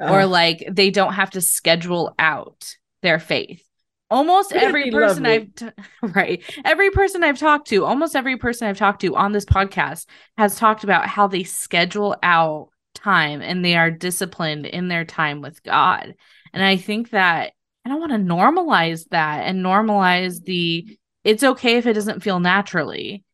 oh. 0.00 0.12
or 0.12 0.26
like 0.26 0.68
they 0.70 0.90
don't 0.90 1.14
have 1.14 1.30
to 1.30 1.40
schedule 1.40 2.14
out 2.18 2.76
their 3.00 3.18
faith 3.18 3.64
almost 4.12 4.52
every 4.52 4.90
person 4.90 5.26
I've 5.26 5.54
t- 5.54 5.68
right 6.02 6.42
every 6.64 6.90
person 6.90 7.24
I've 7.24 7.38
talked 7.38 7.68
to 7.68 7.84
almost 7.84 8.14
every 8.14 8.36
person 8.36 8.68
I've 8.68 8.78
talked 8.78 9.00
to 9.00 9.16
on 9.16 9.32
this 9.32 9.44
podcast 9.44 10.06
has 10.36 10.56
talked 10.56 10.84
about 10.84 11.06
how 11.06 11.26
they 11.26 11.44
schedule 11.44 12.16
out 12.22 12.68
time 12.94 13.42
and 13.42 13.64
they 13.64 13.76
are 13.76 13.90
disciplined 13.90 14.66
in 14.66 14.88
their 14.88 15.04
time 15.04 15.40
with 15.40 15.62
God. 15.62 16.14
And 16.52 16.62
I 16.62 16.76
think 16.76 17.10
that 17.10 17.52
I 17.84 17.88
don't 17.88 18.00
want 18.00 18.12
to 18.12 18.18
normalize 18.18 19.08
that 19.10 19.44
and 19.44 19.64
normalize 19.64 20.44
the 20.44 20.86
it's 21.24 21.42
okay 21.42 21.76
if 21.76 21.86
it 21.86 21.94
doesn't 21.94 22.22
feel 22.22 22.40
naturally 22.40 23.24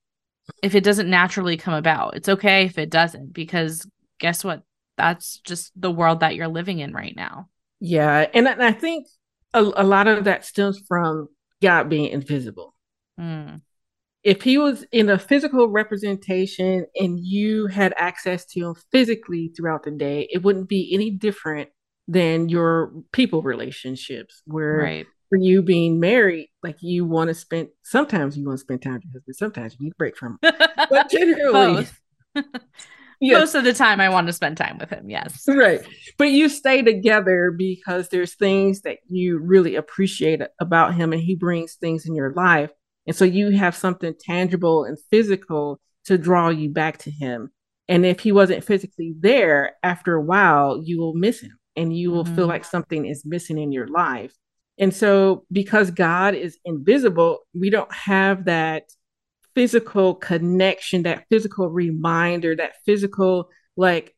if 0.62 0.74
it 0.74 0.82
doesn't 0.82 1.10
naturally 1.10 1.58
come 1.58 1.74
about. 1.74 2.16
It's 2.16 2.28
okay 2.28 2.64
if 2.64 2.78
it 2.78 2.90
doesn't 2.90 3.32
because 3.34 3.86
guess 4.18 4.44
what? 4.44 4.62
That's 4.96 5.38
just 5.40 5.72
the 5.76 5.90
world 5.90 6.20
that 6.20 6.34
you're 6.34 6.48
living 6.48 6.78
in 6.78 6.92
right 6.92 7.14
now. 7.14 7.48
Yeah 7.80 8.26
and 8.34 8.48
I 8.48 8.72
think 8.72 9.06
a, 9.54 9.62
a 9.62 9.84
lot 9.84 10.06
of 10.06 10.24
that 10.24 10.44
stems 10.44 10.80
from 10.86 11.28
God 11.62 11.88
being 11.88 12.10
invisible. 12.10 12.74
Mm. 13.18 13.62
If 14.24 14.42
he 14.42 14.58
was 14.58 14.84
in 14.92 15.08
a 15.08 15.18
physical 15.18 15.68
representation 15.68 16.86
and 16.94 17.18
you 17.20 17.66
had 17.66 17.94
access 17.96 18.44
to 18.46 18.60
him 18.60 18.74
physically 18.92 19.52
throughout 19.56 19.84
the 19.84 19.90
day, 19.90 20.28
it 20.30 20.42
wouldn't 20.42 20.68
be 20.68 20.92
any 20.92 21.10
different 21.10 21.70
than 22.08 22.48
your 22.48 22.92
people 23.12 23.42
relationships 23.42 24.42
where 24.46 24.78
right. 24.78 25.06
for 25.28 25.38
you 25.38 25.62
being 25.62 26.00
married, 26.00 26.50
like 26.62 26.76
you 26.80 27.04
want 27.04 27.28
to 27.28 27.34
spend 27.34 27.68
sometimes 27.82 28.36
you 28.36 28.44
want 28.44 28.58
to 28.58 28.62
spend 28.62 28.82
time 28.82 28.94
with 28.94 29.04
your 29.04 29.12
husband, 29.12 29.36
sometimes 29.36 29.76
you 29.78 29.86
need 29.86 29.92
a 29.92 29.96
break 29.96 30.16
from 30.16 30.38
him. 30.42 30.52
but 30.90 31.10
generally 31.10 31.86
yes. 33.20 33.40
most 33.40 33.54
of 33.54 33.64
the 33.64 33.72
time 33.72 34.00
I 34.00 34.08
want 34.08 34.26
to 34.26 34.32
spend 34.32 34.56
time 34.56 34.78
with 34.78 34.90
him. 34.90 35.10
Yes. 35.10 35.44
Right. 35.46 35.80
But 36.16 36.30
you 36.30 36.48
stay 36.48 36.82
together 36.82 37.52
because 37.56 38.08
there's 38.08 38.34
things 38.34 38.82
that 38.82 38.98
you 39.08 39.38
really 39.38 39.76
appreciate 39.76 40.40
about 40.60 40.94
him 40.94 41.12
and 41.12 41.22
he 41.22 41.34
brings 41.34 41.74
things 41.74 42.06
in 42.06 42.14
your 42.14 42.32
life. 42.32 42.70
And 43.06 43.16
so 43.16 43.24
you 43.24 43.50
have 43.50 43.74
something 43.74 44.14
tangible 44.18 44.84
and 44.84 44.98
physical 45.10 45.80
to 46.04 46.18
draw 46.18 46.48
you 46.48 46.70
back 46.70 46.98
to 46.98 47.10
him. 47.10 47.50
And 47.88 48.04
if 48.04 48.20
he 48.20 48.32
wasn't 48.32 48.64
physically 48.64 49.14
there, 49.18 49.76
after 49.82 50.14
a 50.14 50.22
while, 50.22 50.82
you 50.84 50.98
will 50.98 51.14
miss 51.14 51.40
him 51.40 51.58
and 51.74 51.96
you 51.96 52.10
will 52.10 52.24
mm-hmm. 52.24 52.36
feel 52.36 52.46
like 52.46 52.64
something 52.64 53.06
is 53.06 53.24
missing 53.24 53.58
in 53.58 53.72
your 53.72 53.88
life. 53.88 54.32
And 54.78 54.94
so, 54.94 55.44
because 55.50 55.90
God 55.90 56.34
is 56.34 56.58
invisible, 56.64 57.40
we 57.52 57.70
don't 57.70 57.92
have 57.92 58.44
that 58.44 58.84
physical 59.58 60.14
connection, 60.14 61.02
that 61.02 61.24
physical 61.28 61.68
reminder, 61.68 62.54
that 62.54 62.74
physical, 62.86 63.48
like, 63.76 64.14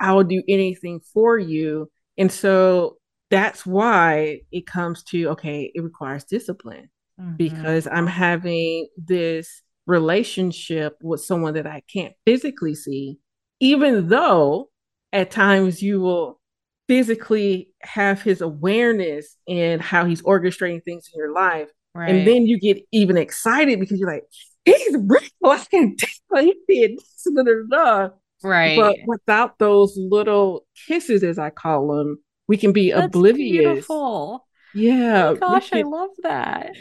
I'll 0.00 0.24
do 0.24 0.42
anything 0.48 1.00
for 1.12 1.38
you. 1.38 1.90
And 2.16 2.32
so 2.32 2.96
that's 3.28 3.66
why 3.66 4.40
it 4.50 4.64
comes 4.64 5.02
to 5.02 5.28
okay, 5.32 5.70
it 5.74 5.82
requires 5.82 6.24
discipline 6.24 6.88
mm-hmm. 7.20 7.36
because 7.36 7.86
I'm 7.86 8.06
having 8.06 8.88
this 8.96 9.60
relationship 9.86 10.96
with 11.02 11.20
someone 11.20 11.52
that 11.54 11.66
I 11.66 11.82
can't 11.92 12.14
physically 12.24 12.74
see, 12.74 13.18
even 13.60 14.08
though 14.08 14.70
at 15.12 15.30
times 15.30 15.82
you 15.82 16.00
will 16.00 16.40
physically 16.88 17.68
have 17.82 18.22
his 18.22 18.40
awareness 18.40 19.36
and 19.46 19.82
how 19.82 20.06
he's 20.06 20.22
orchestrating 20.22 20.82
things 20.82 21.10
in 21.12 21.18
your 21.18 21.34
life. 21.34 21.68
Right. 21.94 22.10
And 22.10 22.26
then 22.26 22.46
you 22.46 22.58
get 22.58 22.78
even 22.92 23.18
excited 23.18 23.78
because 23.78 24.00
you're 24.00 24.10
like, 24.10 24.24
he's 24.64 24.96
real. 24.96 25.20
I 25.44 25.64
can 25.70 25.96
tell 25.96 26.42
he 26.42 26.54
did 26.68 26.98
this. 26.98 27.26
Da, 27.34 27.42
da, 27.42 27.52
da. 27.70 28.08
Right. 28.42 28.76
But 28.76 28.96
without 29.06 29.58
those 29.58 29.96
little 29.96 30.66
kisses, 30.86 31.22
as 31.22 31.38
I 31.38 31.50
call 31.50 31.88
them, 31.96 32.18
we 32.46 32.56
can 32.56 32.72
be 32.72 32.90
That's 32.92 33.06
oblivious. 33.06 33.64
Beautiful. 33.64 34.46
Yeah. 34.74 35.28
Oh 35.28 35.36
gosh, 35.36 35.70
can... 35.70 35.78
I 35.78 35.88
love 35.88 36.10
that. 36.22 36.72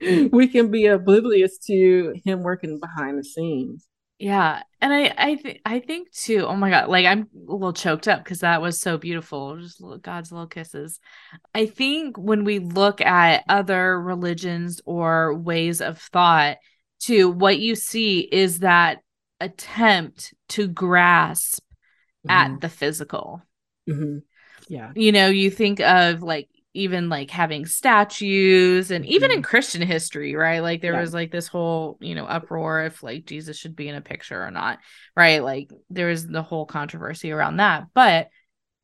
we 0.32 0.48
can 0.48 0.70
be 0.70 0.86
oblivious 0.86 1.58
to 1.66 2.14
him 2.24 2.42
working 2.42 2.80
behind 2.80 3.18
the 3.18 3.24
scenes. 3.24 3.86
Yeah, 4.20 4.62
and 4.82 4.92
I 4.92 5.14
I 5.16 5.36
think 5.36 5.60
I 5.64 5.80
think 5.80 6.12
too. 6.12 6.44
Oh 6.46 6.54
my 6.54 6.68
god, 6.68 6.90
like 6.90 7.06
I'm 7.06 7.22
a 7.48 7.52
little 7.52 7.72
choked 7.72 8.06
up 8.06 8.22
because 8.22 8.40
that 8.40 8.60
was 8.60 8.78
so 8.78 8.98
beautiful. 8.98 9.56
Just 9.56 9.80
little, 9.80 9.96
God's 9.96 10.30
little 10.30 10.46
kisses. 10.46 11.00
I 11.54 11.64
think 11.64 12.18
when 12.18 12.44
we 12.44 12.58
look 12.58 13.00
at 13.00 13.44
other 13.48 13.98
religions 13.98 14.82
or 14.84 15.34
ways 15.34 15.80
of 15.80 15.98
thought, 15.98 16.58
to 17.04 17.30
what 17.30 17.60
you 17.60 17.74
see 17.74 18.20
is 18.20 18.58
that 18.58 18.98
attempt 19.40 20.34
to 20.50 20.68
grasp 20.68 21.62
mm-hmm. 22.28 22.30
at 22.30 22.60
the 22.60 22.68
physical. 22.68 23.40
Mm-hmm. 23.88 24.18
Yeah, 24.68 24.92
you 24.94 25.12
know, 25.12 25.28
you 25.28 25.50
think 25.50 25.80
of 25.80 26.22
like 26.22 26.50
even 26.72 27.08
like 27.08 27.30
having 27.30 27.66
statues 27.66 28.90
and 28.90 29.04
even 29.06 29.30
mm-hmm. 29.30 29.38
in 29.38 29.42
christian 29.42 29.82
history 29.82 30.34
right 30.34 30.60
like 30.60 30.80
there 30.80 30.92
yeah. 30.92 31.00
was 31.00 31.12
like 31.12 31.32
this 31.32 31.48
whole 31.48 31.98
you 32.00 32.14
know 32.14 32.24
uproar 32.24 32.84
if 32.84 33.02
like 33.02 33.26
jesus 33.26 33.56
should 33.56 33.74
be 33.74 33.88
in 33.88 33.96
a 33.96 34.00
picture 34.00 34.42
or 34.42 34.50
not 34.50 34.78
right 35.16 35.42
like 35.42 35.70
there 35.90 36.08
was 36.08 36.26
the 36.26 36.42
whole 36.42 36.66
controversy 36.66 37.32
around 37.32 37.56
that 37.56 37.84
but 37.94 38.28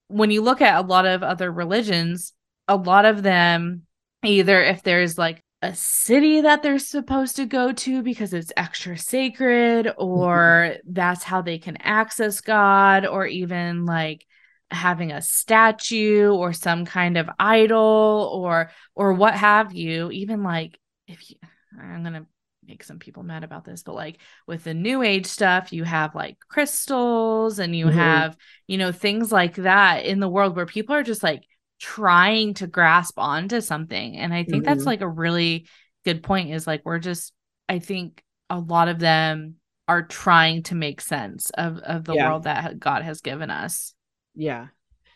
when 0.09 0.31
you 0.31 0.43
look 0.43 0.61
at 0.61 0.79
a 0.79 0.87
lot 0.87 1.07
of 1.07 1.23
other 1.23 1.51
religions 1.51 2.33
a 2.69 2.77
lot 2.77 3.05
of 3.05 3.23
them 3.23 3.83
either 4.25 4.61
if 4.63 4.83
there's 4.83 5.17
like 5.17 5.43
a 5.63 5.75
city 5.75 6.43
that 6.43 6.63
they're 6.63 6.79
supposed 6.79 7.37
to 7.37 7.47
go 7.47 7.73
to 7.73 8.03
because 8.03 8.35
it's 8.35 8.53
extra 8.57 8.99
sacred 8.99 9.93
or 9.97 10.71
mm-hmm. 10.71 10.93
that's 10.93 11.23
how 11.23 11.41
they 11.41 11.59
can 11.59 11.77
access 11.79 12.41
god 12.41 13.07
or 13.07 13.27
even 13.27 13.87
like 13.87 14.27
having 14.71 15.13
a 15.13 15.23
statue 15.23 16.31
or 16.31 16.53
some 16.53 16.85
kind 16.85 17.17
of 17.17 17.31
idol 17.39 18.31
or 18.35 18.71
or 18.95 19.13
what 19.13 19.35
have 19.35 19.73
you 19.73 20.11
even 20.11 20.43
like 20.43 20.79
if 21.07 21.31
you 21.31 21.37
i'm 21.81 22.03
gonna 22.03 22.27
make 22.67 22.83
some 22.83 22.99
people 22.99 23.23
mad 23.23 23.45
about 23.45 23.65
this 23.65 23.85
but 23.85 23.95
like 23.95 24.19
with 24.49 24.65
the 24.65 24.75
new 24.75 25.03
age 25.03 25.27
stuff 25.27 25.73
you 25.73 25.85
have 25.85 26.17
like 26.17 26.37
crystals 26.49 27.61
and 27.61 27.77
you 27.77 27.87
mm-hmm. 27.87 27.97
have 27.97 28.37
you 28.67 28.77
know 28.77 28.91
things 28.91 29.31
like 29.31 29.55
that 29.55 30.05
in 30.05 30.19
the 30.19 30.29
world 30.29 30.57
where 30.57 30.67
people 30.67 30.95
are 30.95 31.05
just 31.05 31.23
like 31.23 31.45
trying 31.79 32.55
to 32.55 32.67
grasp 32.67 33.19
onto 33.19 33.61
something 33.61 34.17
and 34.17 34.35
i 34.35 34.43
think 34.43 34.65
mm-hmm. 34.65 34.75
that's 34.75 34.87
like 34.87 35.01
a 35.01 35.09
really 35.09 35.69
good 36.05 36.25
point 36.25 36.51
is 36.51 36.67
like 36.67 36.83
we're 36.85 36.99
just 36.99 37.33
i 37.69 37.79
think 37.79 38.23
a 38.51 38.59
lot 38.59 38.89
of 38.89 38.99
them 38.99 39.55
are 39.87 40.03
trying 40.03 40.65
to 40.65 40.75
make 40.75 41.01
sense 41.01 41.51
of 41.51 41.79
of 41.79 42.05
the 42.05 42.15
yeah. 42.15 42.29
world 42.29 42.45
that 42.45 42.81
god 42.81 43.03
has 43.03 43.21
given 43.21 43.49
us 43.49 43.95
yeah. 44.37 44.69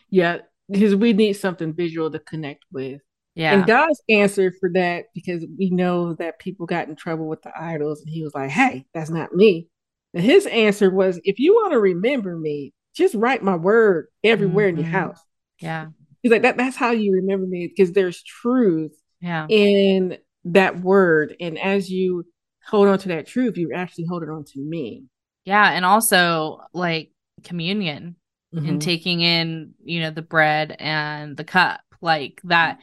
Yeah. 0.09 0.39
Because 0.69 0.95
we 0.95 1.13
need 1.13 1.33
something 1.33 1.73
visual 1.73 2.11
to 2.11 2.19
connect 2.19 2.65
with. 2.71 3.01
Yeah. 3.35 3.53
And 3.53 3.65
God's 3.65 4.01
answer 4.09 4.51
for 4.59 4.69
that, 4.73 5.05
because 5.15 5.45
we 5.57 5.69
know 5.69 6.15
that 6.15 6.39
people 6.39 6.65
got 6.65 6.89
in 6.89 6.95
trouble 6.95 7.27
with 7.27 7.41
the 7.41 7.51
idols, 7.57 8.01
and 8.01 8.09
he 8.09 8.23
was 8.23 8.33
like, 8.33 8.49
Hey, 8.49 8.85
that's 8.93 9.09
not 9.09 9.33
me. 9.33 9.67
And 10.13 10.23
his 10.23 10.45
answer 10.47 10.89
was, 10.89 11.19
If 11.23 11.39
you 11.39 11.53
want 11.53 11.71
to 11.71 11.79
remember 11.79 12.37
me, 12.37 12.73
just 12.93 13.15
write 13.15 13.43
my 13.43 13.55
word 13.55 14.07
everywhere 14.23 14.67
mm-hmm. 14.69 14.79
in 14.79 14.85
your 14.85 14.93
mm-hmm. 14.93 15.07
house. 15.07 15.21
Yeah. 15.59 15.87
He's 16.21 16.31
like, 16.31 16.43
that, 16.43 16.57
that's 16.57 16.75
how 16.75 16.91
you 16.91 17.13
remember 17.13 17.47
me, 17.47 17.67
because 17.67 17.93
there's 17.93 18.21
truth 18.23 18.91
yeah. 19.21 19.47
in 19.49 20.17
that 20.45 20.79
word. 20.79 21.35
And 21.39 21.57
as 21.57 21.89
you 21.89 22.25
hold 22.65 22.87
on 22.87 22.99
to 22.99 23.07
that 23.09 23.27
truth, 23.27 23.57
you're 23.57 23.73
actually 23.73 24.05
holding 24.05 24.29
on 24.29 24.43
to 24.45 24.59
me. 24.59 25.05
Yeah. 25.45 25.71
And 25.71 25.85
also 25.85 26.61
like 26.73 27.11
communion 27.43 28.15
mm-hmm. 28.53 28.67
and 28.67 28.81
taking 28.81 29.21
in, 29.21 29.73
you 29.83 30.01
know, 30.01 30.11
the 30.11 30.21
bread 30.21 30.75
and 30.79 31.37
the 31.37 31.43
cup 31.43 31.81
like 32.01 32.41
that 32.43 32.79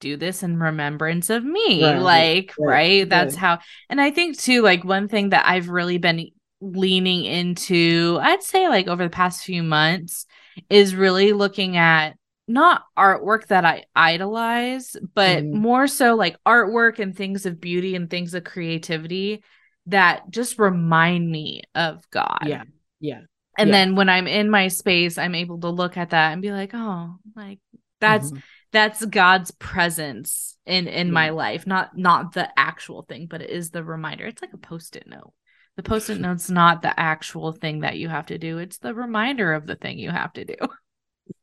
do 0.00 0.16
this 0.16 0.42
in 0.42 0.58
remembrance 0.58 1.30
of 1.30 1.44
me 1.44 1.84
right. 1.84 1.98
like 1.98 2.54
right, 2.58 2.68
right? 2.68 3.08
that's 3.08 3.34
right. 3.34 3.40
how 3.40 3.58
and 3.88 4.00
i 4.00 4.10
think 4.10 4.38
too 4.38 4.62
like 4.62 4.84
one 4.84 5.08
thing 5.08 5.30
that 5.30 5.46
i've 5.46 5.68
really 5.68 5.98
been 5.98 6.28
leaning 6.60 7.24
into 7.24 8.18
i'd 8.22 8.42
say 8.42 8.68
like 8.68 8.88
over 8.88 9.04
the 9.04 9.10
past 9.10 9.44
few 9.44 9.62
months 9.62 10.26
is 10.70 10.94
really 10.94 11.32
looking 11.32 11.76
at 11.76 12.16
not 12.46 12.84
artwork 12.96 13.46
that 13.48 13.64
i 13.64 13.84
idolize 13.94 14.96
but 15.14 15.44
mm. 15.44 15.52
more 15.52 15.86
so 15.86 16.14
like 16.14 16.36
artwork 16.44 16.98
and 16.98 17.16
things 17.16 17.46
of 17.46 17.60
beauty 17.60 17.94
and 17.94 18.08
things 18.08 18.34
of 18.34 18.44
creativity 18.44 19.42
that 19.86 20.28
just 20.30 20.58
remind 20.58 21.28
me 21.28 21.62
of 21.74 22.08
god 22.10 22.40
yeah 22.46 22.62
yeah 23.00 23.20
and 23.58 23.68
yeah. 23.68 23.72
then 23.72 23.94
when 23.94 24.08
i'm 24.08 24.26
in 24.26 24.48
my 24.48 24.68
space 24.68 25.18
i'm 25.18 25.34
able 25.34 25.58
to 25.58 25.68
look 25.68 25.96
at 25.96 26.10
that 26.10 26.32
and 26.32 26.40
be 26.40 26.52
like 26.52 26.70
oh 26.72 27.16
like 27.36 27.58
that's 28.00 28.28
mm-hmm. 28.30 28.38
that's 28.72 29.04
god's 29.04 29.50
presence 29.50 30.48
in 30.68 30.86
in 30.86 31.08
yeah. 31.08 31.12
my 31.12 31.30
life. 31.30 31.66
Not 31.66 31.96
not 31.96 32.34
the 32.34 32.48
actual 32.56 33.02
thing 33.02 33.26
but 33.26 33.40
it 33.42 33.50
is 33.50 33.70
the 33.70 33.82
reminder. 33.82 34.26
It's 34.26 34.42
like 34.42 34.52
a 34.52 34.58
post-it 34.58 35.08
note. 35.08 35.32
The 35.76 35.82
post-it 35.82 36.20
note's 36.20 36.50
not 36.50 36.82
the 36.82 36.98
actual 36.98 37.52
thing 37.52 37.80
that 37.80 37.98
you 37.98 38.08
have 38.08 38.26
to 38.26 38.38
do. 38.38 38.58
It's 38.58 38.78
the 38.78 38.94
reminder 38.94 39.54
of 39.54 39.66
the 39.66 39.76
thing 39.76 39.98
you 39.98 40.10
have 40.10 40.32
to 40.34 40.44
do. 40.44 40.54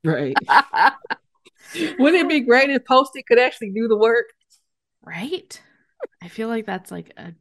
Right. 0.03 0.35
Wouldn't 1.99 2.23
it 2.23 2.29
be 2.29 2.41
great 2.41 2.69
if 2.69 2.85
post-it 2.85 3.25
could 3.27 3.39
actually 3.39 3.71
do 3.71 3.87
the 3.87 3.97
work? 3.97 4.27
Right? 5.03 5.59
I 6.21 6.27
feel 6.27 6.47
like 6.47 6.65
that's 6.65 6.91
like 6.91 7.11
a 7.17 7.33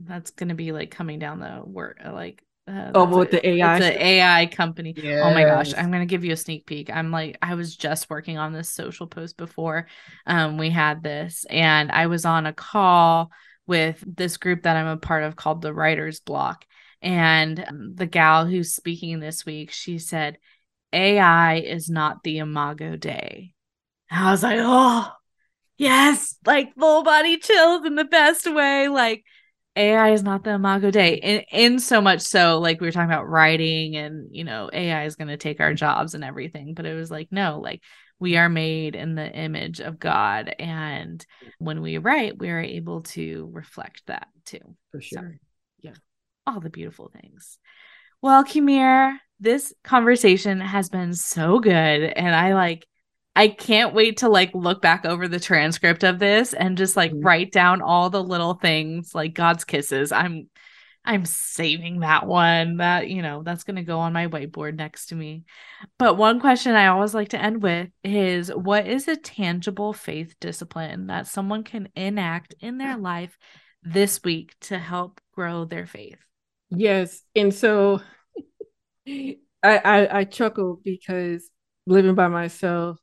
that's 0.00 0.30
gonna 0.30 0.54
be 0.54 0.72
like 0.72 0.90
coming 0.90 1.18
down 1.18 1.40
the 1.40 1.62
work 1.64 1.98
like 2.04 2.42
uh, 2.68 2.92
oh, 2.94 3.18
with 3.18 3.30
the 3.30 3.46
AI, 3.46 3.78
the 3.78 4.04
AI 4.04 4.46
company. 4.46 4.94
Yes. 4.96 5.20
Oh 5.24 5.34
my 5.34 5.42
gosh, 5.42 5.74
I'm 5.76 5.90
gonna 5.90 6.06
give 6.06 6.24
you 6.24 6.32
a 6.32 6.36
sneak 6.36 6.66
peek. 6.66 6.90
I'm 6.90 7.10
like, 7.10 7.36
I 7.42 7.54
was 7.54 7.76
just 7.76 8.08
working 8.08 8.38
on 8.38 8.52
this 8.52 8.70
social 8.70 9.06
post 9.06 9.36
before 9.36 9.86
um, 10.26 10.58
we 10.58 10.70
had 10.70 11.02
this, 11.02 11.44
and 11.50 11.90
I 11.90 12.06
was 12.06 12.24
on 12.24 12.46
a 12.46 12.52
call 12.52 13.30
with 13.66 14.02
this 14.06 14.36
group 14.36 14.62
that 14.62 14.76
I'm 14.76 14.86
a 14.86 14.96
part 14.96 15.24
of 15.24 15.36
called 15.36 15.62
the 15.62 15.74
Writers 15.74 16.20
Block, 16.20 16.64
and 17.00 17.64
um, 17.66 17.94
the 17.94 18.06
gal 18.06 18.46
who's 18.46 18.74
speaking 18.74 19.18
this 19.18 19.44
week, 19.44 19.72
she 19.72 19.98
said, 19.98 20.38
AI 20.92 21.56
is 21.56 21.88
not 21.88 22.22
the 22.22 22.38
Imago 22.38 22.96
Dei. 22.96 23.54
I 24.10 24.30
was 24.30 24.42
like, 24.42 24.58
oh, 24.60 25.10
yes, 25.78 26.36
like 26.46 26.74
full 26.76 27.02
body 27.02 27.38
chills 27.38 27.84
in 27.86 27.96
the 27.96 28.04
best 28.04 28.52
way, 28.52 28.88
like 28.88 29.24
AI 29.74 30.12
is 30.12 30.22
not 30.22 30.44
the 30.44 30.50
imago 30.52 30.90
Dei. 30.90 31.14
In, 31.14 31.44
in 31.50 31.78
so 31.78 32.00
much 32.00 32.20
so, 32.20 32.58
like 32.58 32.80
we 32.80 32.86
were 32.86 32.92
talking 32.92 33.10
about 33.10 33.28
writing 33.28 33.96
and, 33.96 34.28
you 34.30 34.44
know, 34.44 34.68
AI 34.72 35.06
is 35.06 35.16
going 35.16 35.28
to 35.28 35.36
take 35.36 35.60
our 35.60 35.72
jobs 35.74 36.14
and 36.14 36.22
everything. 36.22 36.74
But 36.74 36.86
it 36.86 36.94
was 36.94 37.10
like, 37.10 37.28
no, 37.30 37.58
like 37.58 37.82
we 38.18 38.36
are 38.36 38.48
made 38.48 38.94
in 38.94 39.14
the 39.14 39.30
image 39.30 39.80
of 39.80 39.98
God. 39.98 40.54
And 40.58 41.24
when 41.58 41.80
we 41.80 41.98
write, 41.98 42.38
we 42.38 42.50
are 42.50 42.60
able 42.60 43.02
to 43.02 43.48
reflect 43.52 44.02
that 44.06 44.28
too. 44.44 44.76
For 44.90 45.00
sure. 45.00 45.20
So, 45.20 45.28
yeah. 45.80 45.94
All 46.46 46.60
the 46.60 46.70
beautiful 46.70 47.10
things. 47.20 47.58
Well, 48.20 48.44
Kimir, 48.44 49.16
this 49.40 49.72
conversation 49.82 50.60
has 50.60 50.88
been 50.88 51.14
so 51.14 51.60
good. 51.60 51.72
And 51.74 52.34
I 52.34 52.54
like, 52.54 52.86
I 53.34 53.48
can't 53.48 53.94
wait 53.94 54.18
to 54.18 54.28
like 54.28 54.50
look 54.54 54.82
back 54.82 55.06
over 55.06 55.26
the 55.26 55.40
transcript 55.40 56.04
of 56.04 56.18
this 56.18 56.52
and 56.52 56.76
just 56.76 56.96
like 56.96 57.12
mm-hmm. 57.12 57.24
write 57.24 57.52
down 57.52 57.80
all 57.80 58.10
the 58.10 58.22
little 58.22 58.54
things 58.54 59.14
like 59.14 59.34
God's 59.34 59.64
kisses. 59.64 60.12
I'm 60.12 60.48
I'm 61.04 61.24
saving 61.24 62.00
that 62.00 62.26
one. 62.26 62.76
That, 62.76 63.08
you 63.08 63.22
know, 63.22 63.42
that's 63.42 63.64
going 63.64 63.76
to 63.76 63.82
go 63.82 63.98
on 63.98 64.12
my 64.12 64.28
whiteboard 64.28 64.76
next 64.76 65.06
to 65.06 65.16
me. 65.16 65.44
But 65.98 66.16
one 66.16 66.38
question 66.38 66.76
I 66.76 66.86
always 66.86 67.14
like 67.14 67.30
to 67.30 67.42
end 67.42 67.60
with 67.62 67.88
is 68.04 68.50
what 68.54 68.86
is 68.86 69.08
a 69.08 69.16
tangible 69.16 69.92
faith 69.92 70.36
discipline 70.38 71.08
that 71.08 71.26
someone 71.26 71.64
can 71.64 71.88
enact 71.96 72.54
in 72.60 72.78
their 72.78 72.96
life 72.96 73.36
this 73.82 74.22
week 74.22 74.54
to 74.60 74.78
help 74.78 75.20
grow 75.32 75.64
their 75.64 75.86
faith? 75.86 76.18
Yes. 76.70 77.22
And 77.34 77.52
so 77.52 78.00
I, 79.08 79.36
I 79.64 80.18
I 80.18 80.24
chuckle 80.24 80.80
because 80.84 81.50
living 81.86 82.14
by 82.14 82.28
myself 82.28 82.98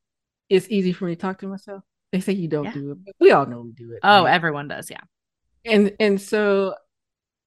it's 0.50 0.68
easy 0.70 0.92
for 0.92 1.06
me 1.06 1.16
to 1.16 1.22
talk 1.22 1.40
to 1.40 1.48
myself. 1.48 1.84
They 2.12 2.20
say 2.20 2.34
you 2.34 2.48
don't 2.48 2.66
yeah. 2.66 2.74
do 2.74 2.92
it, 2.92 2.98
but 3.06 3.16
we 3.20 3.32
all 3.32 3.46
know 3.46 3.62
we 3.62 3.72
do 3.72 3.92
it. 3.92 4.00
Oh, 4.04 4.24
right? 4.24 4.34
everyone 4.34 4.68
does, 4.68 4.90
yeah. 4.90 5.02
And 5.66 5.96
and 6.00 6.20
so 6.20 6.76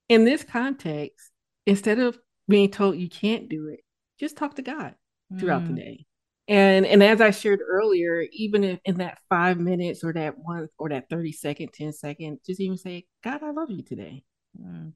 in 0.08 0.24
this 0.24 0.44
context, 0.44 1.30
instead 1.66 1.98
of 1.98 2.18
being 2.48 2.70
told 2.70 2.96
you 2.96 3.08
can't 3.08 3.48
do 3.48 3.68
it, 3.68 3.80
just 4.20 4.36
talk 4.36 4.54
to 4.56 4.62
God 4.62 4.94
throughout 5.38 5.64
mm. 5.64 5.68
the 5.68 5.74
day. 5.74 6.06
And 6.48 6.84
and 6.86 7.02
as 7.02 7.20
I 7.20 7.30
shared 7.30 7.60
earlier, 7.66 8.24
even 8.32 8.64
if 8.64 8.80
in 8.84 8.98
that 8.98 9.18
five 9.28 9.58
minutes 9.58 10.04
or 10.04 10.12
that 10.12 10.38
one 10.38 10.68
or 10.78 10.88
that 10.90 11.08
30 11.08 11.32
second, 11.32 11.72
10 11.72 11.92
second, 11.92 12.38
just 12.44 12.60
even 12.60 12.76
say, 12.76 13.06
God, 13.22 13.42
I 13.42 13.50
love 13.52 13.70
you 13.70 13.82
today. 13.82 14.22
Mm. 14.60 14.92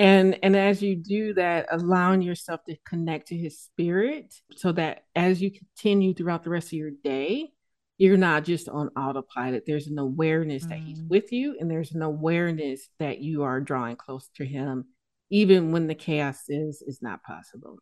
And 0.00 0.38
and 0.42 0.56
as 0.56 0.82
you 0.82 0.96
do 0.96 1.34
that, 1.34 1.66
allowing 1.70 2.22
yourself 2.22 2.64
to 2.64 2.76
connect 2.86 3.28
to 3.28 3.36
his 3.36 3.60
spirit 3.60 4.34
so 4.56 4.72
that 4.72 5.04
as 5.14 5.42
you 5.42 5.50
continue 5.50 6.14
throughout 6.14 6.42
the 6.42 6.48
rest 6.48 6.68
of 6.68 6.72
your 6.72 6.92
day, 7.04 7.50
you're 7.98 8.16
not 8.16 8.44
just 8.44 8.70
on 8.70 8.88
autopilot. 8.96 9.64
There's 9.66 9.88
an 9.88 9.98
awareness 9.98 10.62
mm-hmm. 10.62 10.70
that 10.70 10.78
he's 10.78 11.02
mm. 11.02 11.08
with 11.10 11.32
you, 11.32 11.54
and 11.60 11.70
there's 11.70 11.92
an 11.92 12.00
awareness 12.00 12.88
that 12.98 13.18
you 13.18 13.42
are 13.42 13.60
drawing 13.60 13.96
close 13.96 14.30
to 14.36 14.46
him, 14.46 14.86
even 15.28 15.70
when 15.70 15.86
the 15.86 15.94
chaos 15.94 16.44
is 16.48 16.80
is 16.80 17.02
not 17.02 17.22
possible. 17.22 17.76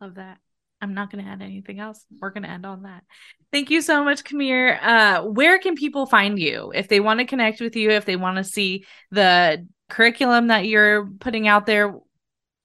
Love 0.00 0.16
that. 0.16 0.38
I'm 0.80 0.92
not 0.92 1.12
going 1.12 1.24
to 1.24 1.30
add 1.30 1.40
anything 1.40 1.78
else. 1.78 2.04
We're 2.20 2.30
going 2.30 2.42
to 2.42 2.50
end 2.50 2.66
on 2.66 2.82
that. 2.82 3.04
Thank 3.52 3.70
you 3.70 3.80
so 3.80 4.02
much, 4.02 4.24
Kamir. 4.24 4.76
Uh, 4.82 5.22
where 5.22 5.60
can 5.60 5.76
people 5.76 6.06
find 6.06 6.36
you 6.36 6.72
if 6.74 6.88
they 6.88 6.98
want 6.98 7.20
to 7.20 7.26
connect 7.26 7.60
with 7.60 7.76
you? 7.76 7.90
If 7.90 8.06
they 8.06 8.16
want 8.16 8.38
to 8.38 8.44
see 8.44 8.84
the 9.12 9.66
curriculum 9.88 10.48
that 10.48 10.66
you're 10.66 11.06
putting 11.20 11.48
out 11.48 11.66
there? 11.66 11.94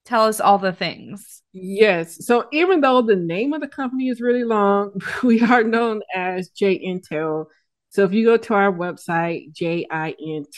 Tell 0.06 0.26
us 0.26 0.40
all 0.40 0.58
the 0.58 0.74
things. 0.74 1.44
Yes. 1.52 2.26
So 2.26 2.48
even 2.52 2.82
though 2.82 3.02
the 3.02 3.16
name 3.16 3.54
of 3.54 3.62
the 3.62 3.68
company 3.68 4.10
is 4.10 4.22
really 4.22 4.44
long, 4.44 5.00
we 5.24 5.42
are 5.42 5.64
known 5.64 6.02
as 6.16 6.50
J 6.50 6.80
Intel. 6.80 7.46
So 7.90 8.04
if 8.04 8.14
you 8.14 8.26
go 8.26 8.38
to 8.38 8.54
our 8.54 8.72
website, 8.72 9.52
jintel.org, 9.54 10.50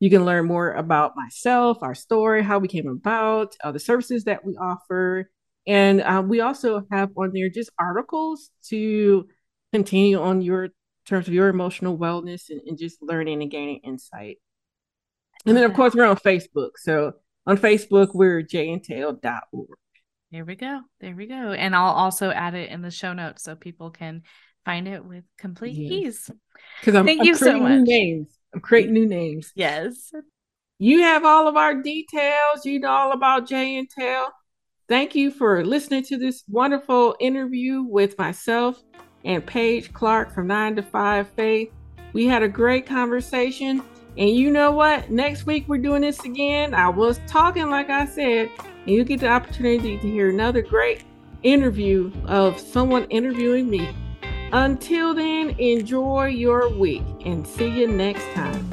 you 0.00 0.10
can 0.10 0.24
learn 0.24 0.46
more 0.46 0.72
about 0.72 1.16
myself, 1.16 1.78
our 1.82 1.94
story, 1.94 2.42
how 2.42 2.58
we 2.58 2.68
came 2.68 2.88
about, 2.88 3.56
uh, 3.62 3.72
the 3.72 3.78
services 3.78 4.24
that 4.24 4.44
we 4.44 4.56
offer. 4.56 5.30
And 5.66 6.00
uh, 6.00 6.22
we 6.26 6.40
also 6.40 6.84
have 6.90 7.10
on 7.16 7.32
there 7.32 7.48
just 7.48 7.70
articles 7.78 8.50
to 8.68 9.28
continue 9.72 10.20
on 10.20 10.42
your 10.42 10.70
terms 11.06 11.28
of 11.28 11.34
your 11.34 11.48
emotional 11.48 11.96
wellness 11.96 12.50
and, 12.50 12.60
and 12.66 12.78
just 12.78 13.02
learning 13.02 13.42
and 13.42 13.50
gaining 13.50 13.80
insight. 13.84 14.38
And 15.46 15.56
then, 15.56 15.64
of 15.64 15.74
course, 15.74 15.94
we're 15.94 16.04
on 16.04 16.16
Facebook. 16.16 16.70
So 16.76 17.12
on 17.46 17.58
Facebook, 17.58 18.14
we're 18.14 18.42
jintel.org. 18.42 19.68
There 20.30 20.44
we 20.44 20.54
go. 20.54 20.80
There 21.00 21.14
we 21.14 21.26
go. 21.26 21.52
And 21.52 21.76
I'll 21.76 21.92
also 21.92 22.30
add 22.30 22.54
it 22.54 22.70
in 22.70 22.80
the 22.80 22.90
show 22.90 23.12
notes 23.12 23.42
so 23.42 23.54
people 23.54 23.90
can 23.90 24.22
find 24.64 24.88
it 24.88 25.04
with 25.04 25.24
complete 25.36 25.76
yes. 25.76 25.92
ease. 25.92 26.30
Because 26.80 26.94
I'm, 26.94 27.04
Thank 27.04 27.20
I'm 27.20 27.26
you 27.26 27.34
so 27.34 27.58
much. 27.58 27.70
New 27.70 27.84
names. 27.84 28.38
I'm 28.54 28.60
creating 28.60 28.94
new 28.94 29.06
names. 29.06 29.52
Yes. 29.54 30.12
You 30.78 31.02
have 31.02 31.24
all 31.24 31.48
of 31.48 31.56
our 31.56 31.82
details. 31.82 32.64
You 32.64 32.80
know 32.80 32.88
all 32.88 33.12
about 33.12 33.46
J 33.46 33.84
Intel. 33.84 34.28
Thank 34.88 35.14
you 35.14 35.30
for 35.30 35.64
listening 35.64 36.04
to 36.04 36.18
this 36.18 36.44
wonderful 36.48 37.16
interview 37.20 37.82
with 37.82 38.18
myself 38.18 38.82
and 39.24 39.44
Paige 39.44 39.92
Clark 39.92 40.34
from 40.34 40.46
9 40.46 40.76
to 40.76 40.82
5 40.82 41.28
Faith. 41.28 41.70
We 42.12 42.26
had 42.26 42.42
a 42.42 42.48
great 42.48 42.86
conversation. 42.86 43.82
And 44.16 44.30
you 44.30 44.50
know 44.50 44.70
what? 44.70 45.10
Next 45.10 45.46
week 45.46 45.66
we're 45.68 45.78
doing 45.78 46.02
this 46.02 46.22
again. 46.24 46.74
I 46.74 46.88
was 46.88 47.20
talking, 47.26 47.70
like 47.70 47.88
I 47.88 48.06
said, 48.06 48.50
and 48.58 48.90
you 48.90 49.04
get 49.04 49.20
the 49.20 49.28
opportunity 49.28 49.96
to 49.98 50.10
hear 50.10 50.28
another 50.28 50.60
great 50.60 51.04
interview 51.42 52.12
of 52.26 52.60
someone 52.60 53.04
interviewing 53.04 53.70
me. 53.70 53.88
Until 54.52 55.14
then, 55.14 55.50
enjoy 55.58 56.26
your 56.26 56.68
week 56.68 57.02
and 57.24 57.46
see 57.46 57.68
you 57.68 57.86
next 57.86 58.24
time. 58.34 58.71